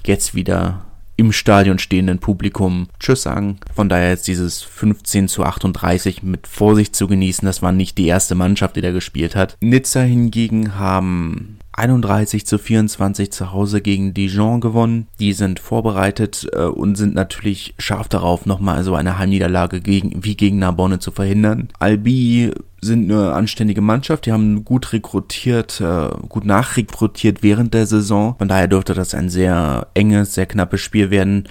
jetzt 0.05 0.33
wieder 0.33 0.85
im 1.17 1.33
Stadion 1.33 1.79
stehenden 1.79 2.19
Publikum 2.19 2.87
Tschüss 2.99 3.23
sagen. 3.23 3.57
Von 3.75 3.89
daher 3.89 4.09
jetzt 4.09 4.27
dieses 4.27 4.61
15 4.61 5.27
zu 5.27 5.43
38 5.43 6.23
mit 6.23 6.47
Vorsicht 6.47 6.95
zu 6.95 7.07
genießen. 7.07 7.45
Das 7.45 7.61
war 7.61 7.71
nicht 7.73 7.97
die 7.97 8.07
erste 8.07 8.35
Mannschaft, 8.35 8.77
die 8.77 8.81
da 8.81 8.91
gespielt 8.91 9.35
hat. 9.35 9.57
Nizza 9.59 10.01
hingegen 10.01 10.77
haben 10.77 11.57
31 11.77 12.45
zu 12.45 12.57
24 12.57 13.31
zu 13.31 13.51
Hause 13.53 13.81
gegen 13.81 14.13
Dijon 14.13 14.61
gewonnen. 14.61 15.07
Die 15.19 15.33
sind 15.33 15.59
vorbereitet 15.59 16.47
äh, 16.51 16.63
und 16.63 16.95
sind 16.95 17.13
natürlich 17.13 17.75
scharf 17.77 18.09
darauf, 18.09 18.45
nochmal 18.45 18.83
so 18.83 18.95
eine 18.95 19.19
Heimniederlage 19.19 19.79
gegen, 19.79 20.23
wie 20.23 20.35
gegen 20.35 20.57
Narbonne 20.57 20.99
zu 20.99 21.11
verhindern. 21.11 21.69
Albi 21.79 22.51
sind 22.81 23.11
eine 23.11 23.33
anständige 23.33 23.81
Mannschaft, 23.81 24.25
die 24.25 24.31
haben 24.31 24.65
gut 24.65 24.91
rekrutiert, 24.91 25.79
äh, 25.79 26.09
gut 26.27 26.45
nachrekrutiert 26.45 27.43
während 27.43 27.75
der 27.75 27.85
Saison. 27.85 28.35
Von 28.37 28.47
daher 28.47 28.67
dürfte 28.67 28.95
das 28.95 29.13
ein 29.13 29.29
sehr 29.29 29.87
enges, 29.93 30.33
sehr 30.33 30.47
knappes 30.47 30.81
Spiel 30.81 31.11
werden. 31.11 31.47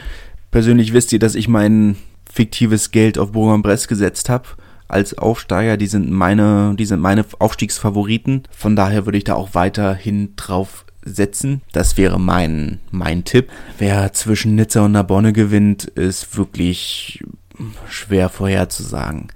Persönlich 0.50 0.92
wisst 0.92 1.12
ihr, 1.12 1.20
dass 1.20 1.36
ich 1.36 1.46
mein 1.46 1.96
fiktives 2.28 2.90
Geld 2.90 3.16
auf 3.16 3.32
Bourg-en-Bresse 3.32 3.86
gesetzt 3.86 4.28
habe 4.28 4.48
als 4.88 5.16
Aufsteiger. 5.16 5.76
Die 5.76 5.86
sind 5.86 6.10
meine, 6.10 6.74
die 6.78 6.86
sind 6.86 7.00
meine 7.00 7.24
Aufstiegsfavoriten. 7.38 8.44
Von 8.50 8.76
daher 8.76 9.06
würde 9.06 9.18
ich 9.18 9.24
da 9.24 9.34
auch 9.34 9.50
weiterhin 9.54 10.34
drauf 10.36 10.84
setzen. 11.02 11.62
Das 11.72 11.96
wäre 11.96 12.18
mein, 12.18 12.80
mein 12.90 13.24
Tipp. 13.24 13.50
Wer 13.78 14.12
zwischen 14.12 14.54
Nizza 14.56 14.84
und 14.84 14.92
Narbonne 14.92 15.32
gewinnt, 15.32 15.84
ist 15.84 16.36
wirklich 16.36 17.22
schwer 17.88 18.28
vorherzusagen. 18.28 19.28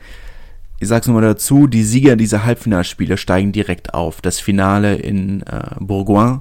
Ich 0.80 0.88
sag's 0.88 1.06
nochmal 1.06 1.22
dazu, 1.22 1.66
die 1.66 1.84
Sieger 1.84 2.16
dieser 2.16 2.44
Halbfinalspiele 2.44 3.16
steigen 3.16 3.52
direkt 3.52 3.94
auf. 3.94 4.20
Das 4.20 4.40
Finale 4.40 4.96
in 4.96 5.42
äh, 5.42 5.74
Bourgoin 5.78 6.40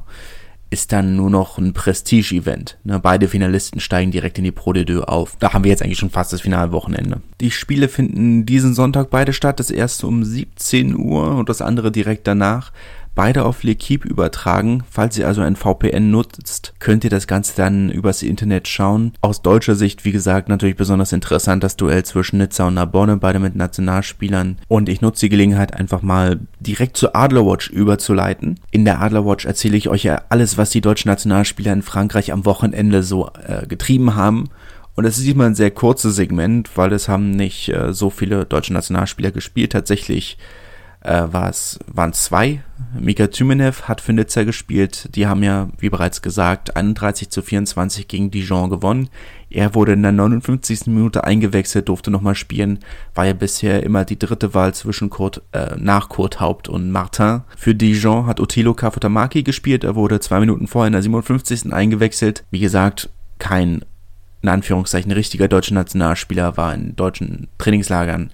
ist 0.71 0.91
dann 0.91 1.15
nur 1.15 1.29
noch 1.29 1.57
ein 1.57 1.73
Prestige-Event. 1.73 2.77
Ne, 2.83 2.99
beide 2.99 3.27
Finalisten 3.27 3.79
steigen 3.79 4.11
direkt 4.11 4.37
in 4.37 4.43
die 4.43 4.51
Pro 4.51 4.71
de 4.71 4.85
Deux 4.85 5.03
auf. 5.03 5.35
Da 5.39 5.53
haben 5.53 5.63
wir 5.63 5.71
jetzt 5.71 5.81
eigentlich 5.81 5.97
schon 5.97 6.11
fast 6.11 6.31
das 6.31 6.41
Finalwochenende. 6.41 7.21
Die 7.41 7.51
Spiele 7.51 7.87
finden 7.87 8.45
diesen 8.45 8.73
Sonntag 8.75 9.09
beide 9.09 9.33
statt. 9.33 9.59
Das 9.59 9.71
erste 9.71 10.05
um 10.05 10.23
17 10.23 10.95
Uhr 10.95 11.35
und 11.35 11.49
das 11.49 11.61
andere 11.61 11.91
direkt 11.91 12.27
danach 12.27 12.71
beide 13.15 13.45
auf 13.45 13.63
L'Equipe 13.63 14.07
übertragen. 14.07 14.83
Falls 14.89 15.17
ihr 15.17 15.27
also 15.27 15.41
ein 15.41 15.55
VPN 15.55 16.11
nutzt, 16.11 16.73
könnt 16.79 17.03
ihr 17.03 17.09
das 17.09 17.27
Ganze 17.27 17.55
dann 17.55 17.89
übers 17.89 18.23
Internet 18.23 18.67
schauen. 18.67 19.13
Aus 19.21 19.41
deutscher 19.41 19.75
Sicht, 19.75 20.05
wie 20.05 20.11
gesagt, 20.11 20.49
natürlich 20.49 20.75
besonders 20.75 21.11
interessant 21.11 21.63
das 21.63 21.75
Duell 21.75 22.03
zwischen 22.03 22.37
Nizza 22.37 22.67
und 22.67 22.75
Narbonne, 22.75 23.17
beide 23.17 23.39
mit 23.39 23.55
Nationalspielern. 23.55 24.57
Und 24.67 24.89
ich 24.89 25.01
nutze 25.01 25.25
die 25.25 25.29
Gelegenheit 25.29 25.73
einfach 25.73 26.01
mal 26.01 26.39
direkt 26.59 26.97
zur 26.97 27.15
Adlerwatch 27.15 27.69
überzuleiten. 27.69 28.59
In 28.71 28.85
der 28.85 29.01
Adlerwatch 29.01 29.45
erzähle 29.45 29.77
ich 29.77 29.89
euch 29.89 30.03
ja 30.03 30.23
alles, 30.29 30.57
was 30.57 30.69
die 30.69 30.81
deutschen 30.81 31.09
Nationalspieler 31.09 31.73
in 31.73 31.81
Frankreich 31.81 32.31
am 32.31 32.45
Wochenende 32.45 33.03
so 33.03 33.29
äh, 33.45 33.67
getrieben 33.67 34.15
haben. 34.15 34.49
Und 34.95 35.05
es 35.05 35.17
ist 35.17 35.25
diesmal 35.25 35.47
ein 35.47 35.55
sehr 35.55 35.71
kurzes 35.71 36.15
Segment, 36.15 36.71
weil 36.75 36.91
es 36.91 37.07
haben 37.07 37.31
nicht 37.31 37.69
äh, 37.69 37.93
so 37.93 38.09
viele 38.09 38.45
deutsche 38.45 38.73
Nationalspieler 38.73 39.31
gespielt. 39.31 39.71
Tatsächlich 39.71 40.37
äh, 41.01 41.23
war 41.31 41.49
es, 41.49 41.79
waren 41.87 42.13
zwei. 42.13 42.61
Mika 42.97 43.27
Tümenev 43.27 43.83
hat 43.83 44.01
für 44.01 44.13
Nizza 44.13 44.43
gespielt. 44.43 45.15
Die 45.15 45.27
haben 45.27 45.43
ja, 45.43 45.69
wie 45.77 45.89
bereits 45.89 46.21
gesagt, 46.21 46.75
31 46.75 47.29
zu 47.29 47.41
24 47.41 48.07
gegen 48.07 48.31
Dijon 48.31 48.69
gewonnen. 48.69 49.09
Er 49.49 49.73
wurde 49.75 49.93
in 49.93 50.03
der 50.03 50.11
59. 50.11 50.87
Minute 50.87 51.23
eingewechselt, 51.23 51.87
durfte 51.89 52.11
nochmal 52.11 52.35
spielen, 52.35 52.79
war 53.15 53.25
ja 53.25 53.33
bisher 53.33 53.83
immer 53.83 54.05
die 54.05 54.19
dritte 54.19 54.53
Wahl 54.53 54.73
zwischen 54.73 55.09
Kurt, 55.09 55.41
äh, 55.53 55.75
nach 55.77 56.09
Kurt 56.09 56.39
Haupt 56.39 56.69
und 56.69 56.91
Martin. 56.91 57.41
Für 57.55 57.73
Dijon 57.73 58.25
hat 58.25 58.39
Otilo 58.39 58.73
Kafutamaki 58.73 59.43
gespielt, 59.43 59.83
er 59.83 59.95
wurde 59.95 60.19
zwei 60.19 60.39
Minuten 60.39 60.67
vorher 60.67 60.87
in 60.87 60.93
der 60.93 61.01
57. 61.01 61.73
eingewechselt. 61.73 62.43
Wie 62.51 62.59
gesagt, 62.59 63.09
kein, 63.39 63.85
in 64.41 64.49
Anführungszeichen, 64.49 65.11
richtiger 65.11 65.47
deutscher 65.47 65.75
Nationalspieler, 65.75 66.57
war 66.57 66.73
in 66.73 66.95
deutschen 66.95 67.47
Trainingslagern 67.57 68.31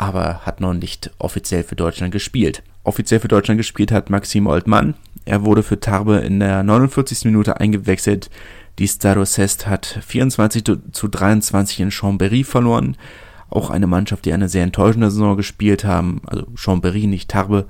aber 0.00 0.40
hat 0.46 0.62
noch 0.62 0.72
nicht 0.72 1.10
offiziell 1.18 1.62
für 1.62 1.76
Deutschland 1.76 2.10
gespielt. 2.10 2.62
Offiziell 2.84 3.20
für 3.20 3.28
Deutschland 3.28 3.58
gespielt 3.58 3.92
hat 3.92 4.08
Maxim 4.08 4.46
Oldmann. 4.46 4.94
Er 5.26 5.44
wurde 5.44 5.62
für 5.62 5.78
Tarbe 5.78 6.16
in 6.16 6.40
der 6.40 6.62
49. 6.62 7.26
Minute 7.26 7.60
eingewechselt. 7.60 8.30
Die 8.78 8.88
Starosest 8.88 9.66
hat 9.66 9.98
24 10.06 10.64
zu 10.90 11.08
23 11.08 11.80
in 11.80 11.90
Chambéry 11.90 12.46
verloren. 12.46 12.96
Auch 13.50 13.68
eine 13.68 13.86
Mannschaft, 13.86 14.24
die 14.24 14.32
eine 14.32 14.48
sehr 14.48 14.62
enttäuschende 14.62 15.10
Saison 15.10 15.36
gespielt 15.36 15.84
haben. 15.84 16.22
Also 16.24 16.46
Chambéry, 16.56 17.06
nicht 17.06 17.28
Tarbe. 17.28 17.66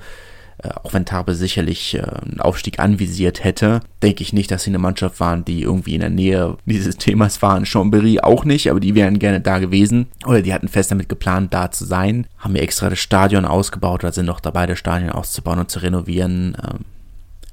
Äh, 0.62 0.70
auch 0.82 0.92
wenn 0.92 1.04
Tarbe 1.04 1.34
sicherlich 1.34 1.94
äh, 1.94 2.02
einen 2.02 2.40
Aufstieg 2.40 2.78
anvisiert 2.78 3.44
hätte, 3.44 3.80
denke 4.02 4.22
ich 4.22 4.32
nicht, 4.32 4.50
dass 4.50 4.64
sie 4.64 4.70
eine 4.70 4.78
Mannschaft 4.78 5.20
waren, 5.20 5.44
die 5.44 5.62
irgendwie 5.62 5.94
in 5.94 6.00
der 6.00 6.10
Nähe 6.10 6.56
dieses 6.64 6.96
Themas 6.96 7.40
waren. 7.42 7.64
Chambéry 7.64 8.20
auch 8.20 8.44
nicht, 8.44 8.70
aber 8.70 8.80
die 8.80 8.94
wären 8.94 9.18
gerne 9.18 9.40
da 9.40 9.58
gewesen. 9.58 10.08
Oder 10.26 10.42
die 10.42 10.52
hatten 10.52 10.68
fest 10.68 10.90
damit 10.90 11.08
geplant, 11.08 11.54
da 11.54 11.70
zu 11.70 11.84
sein. 11.84 12.26
Haben 12.38 12.56
ja 12.56 12.62
extra 12.62 12.90
das 12.90 12.98
Stadion 12.98 13.44
ausgebaut 13.44 14.04
oder 14.04 14.12
sind 14.12 14.26
noch 14.26 14.40
dabei, 14.40 14.66
das 14.66 14.78
Stadion 14.78 15.10
auszubauen 15.10 15.60
und 15.60 15.70
zu 15.70 15.80
renovieren. 15.80 16.56
Ähm, 16.62 16.84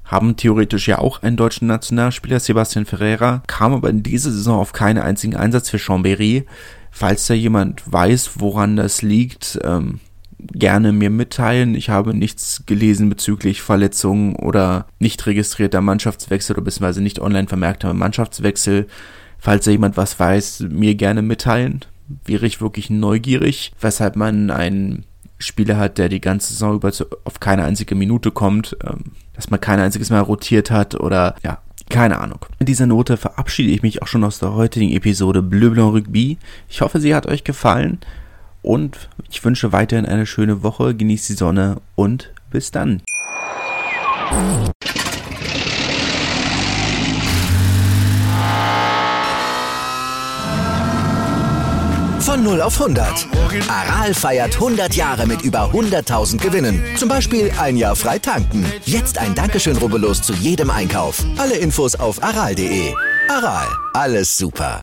haben 0.04 0.36
theoretisch 0.36 0.88
ja 0.88 0.98
auch 0.98 1.22
einen 1.22 1.36
deutschen 1.36 1.68
Nationalspieler, 1.68 2.40
Sebastian 2.40 2.86
Ferreira, 2.86 3.42
kam 3.46 3.74
aber 3.74 3.90
in 3.90 4.02
dieser 4.02 4.30
Saison 4.30 4.58
auf 4.58 4.72
keinen 4.72 4.98
einzigen 4.98 5.36
Einsatz 5.36 5.68
für 5.68 5.76
Chambéry. 5.76 6.44
Falls 6.90 7.26
da 7.26 7.34
jemand 7.34 7.82
weiß, 7.84 8.32
woran 8.36 8.76
das 8.76 9.02
liegt, 9.02 9.58
ähm, 9.62 10.00
gerne 10.38 10.92
mir 10.92 11.10
mitteilen. 11.10 11.74
Ich 11.74 11.90
habe 11.90 12.14
nichts 12.14 12.64
gelesen 12.66 13.08
bezüglich 13.08 13.62
Verletzungen 13.62 14.36
oder 14.36 14.86
nicht 14.98 15.26
registrierter 15.26 15.80
Mannschaftswechsel 15.80 16.56
oder 16.56 16.64
beziehungsweise 16.64 17.02
nicht 17.02 17.20
online 17.20 17.48
vermerkter 17.48 17.92
Mannschaftswechsel. 17.94 18.86
Falls 19.38 19.64
da 19.64 19.70
jemand 19.70 19.96
was 19.96 20.18
weiß, 20.18 20.66
mir 20.70 20.94
gerne 20.94 21.22
mitteilen. 21.22 21.84
Wäre 22.24 22.46
ich 22.46 22.60
wirklich 22.60 22.88
neugierig, 22.88 23.72
weshalb 23.80 24.16
man 24.16 24.50
einen 24.50 25.04
Spieler 25.38 25.76
hat, 25.76 25.98
der 25.98 26.08
die 26.08 26.20
ganze 26.20 26.52
Saison 26.52 26.76
über 26.76 26.90
auf 27.24 27.40
keine 27.40 27.64
einzige 27.64 27.94
Minute 27.94 28.30
kommt, 28.30 28.76
ähm, 28.84 29.12
dass 29.34 29.50
man 29.50 29.60
kein 29.60 29.78
einziges 29.78 30.10
Mal 30.10 30.20
rotiert 30.20 30.70
hat 30.70 30.98
oder 30.98 31.36
ja, 31.44 31.58
keine 31.90 32.18
Ahnung. 32.18 32.40
Mit 32.58 32.68
dieser 32.68 32.86
Note 32.86 33.16
verabschiede 33.16 33.70
ich 33.70 33.82
mich 33.82 34.02
auch 34.02 34.08
schon 34.08 34.24
aus 34.24 34.40
der 34.40 34.54
heutigen 34.54 34.90
Episode 34.92 35.42
Bleu 35.42 35.70
Blanc 35.70 35.94
Rugby. 35.94 36.38
Ich 36.68 36.80
hoffe, 36.80 36.98
sie 36.98 37.14
hat 37.14 37.26
euch 37.26 37.44
gefallen 37.44 37.98
und 38.62 39.08
ich 39.30 39.44
wünsche 39.44 39.72
weiterhin 39.72 40.06
eine 40.06 40.26
schöne 40.26 40.62
Woche, 40.62 40.94
genießt 40.94 41.28
die 41.28 41.34
Sonne 41.34 41.80
und 41.94 42.32
bis 42.50 42.70
dann. 42.70 43.02
Von 52.20 52.44
0 52.44 52.60
auf 52.60 52.78
100. 52.78 53.26
Aral 53.68 54.12
feiert 54.12 54.54
100 54.54 54.94
Jahre 54.94 55.26
mit 55.26 55.40
über 55.42 55.70
100.000 55.72 56.38
Gewinnen. 56.38 56.84
Zum 56.96 57.08
Beispiel 57.08 57.50
ein 57.58 57.76
Jahr 57.78 57.96
frei 57.96 58.18
tanken. 58.18 58.66
Jetzt 58.84 59.16
ein 59.16 59.34
Dankeschön, 59.34 59.78
rubbellos 59.78 60.20
zu 60.20 60.34
jedem 60.34 60.70
Einkauf. 60.70 61.24
Alle 61.38 61.56
Infos 61.56 61.94
auf 61.94 62.22
aral.de. 62.22 62.92
Aral, 63.28 63.66
alles 63.94 64.36
super. 64.36 64.82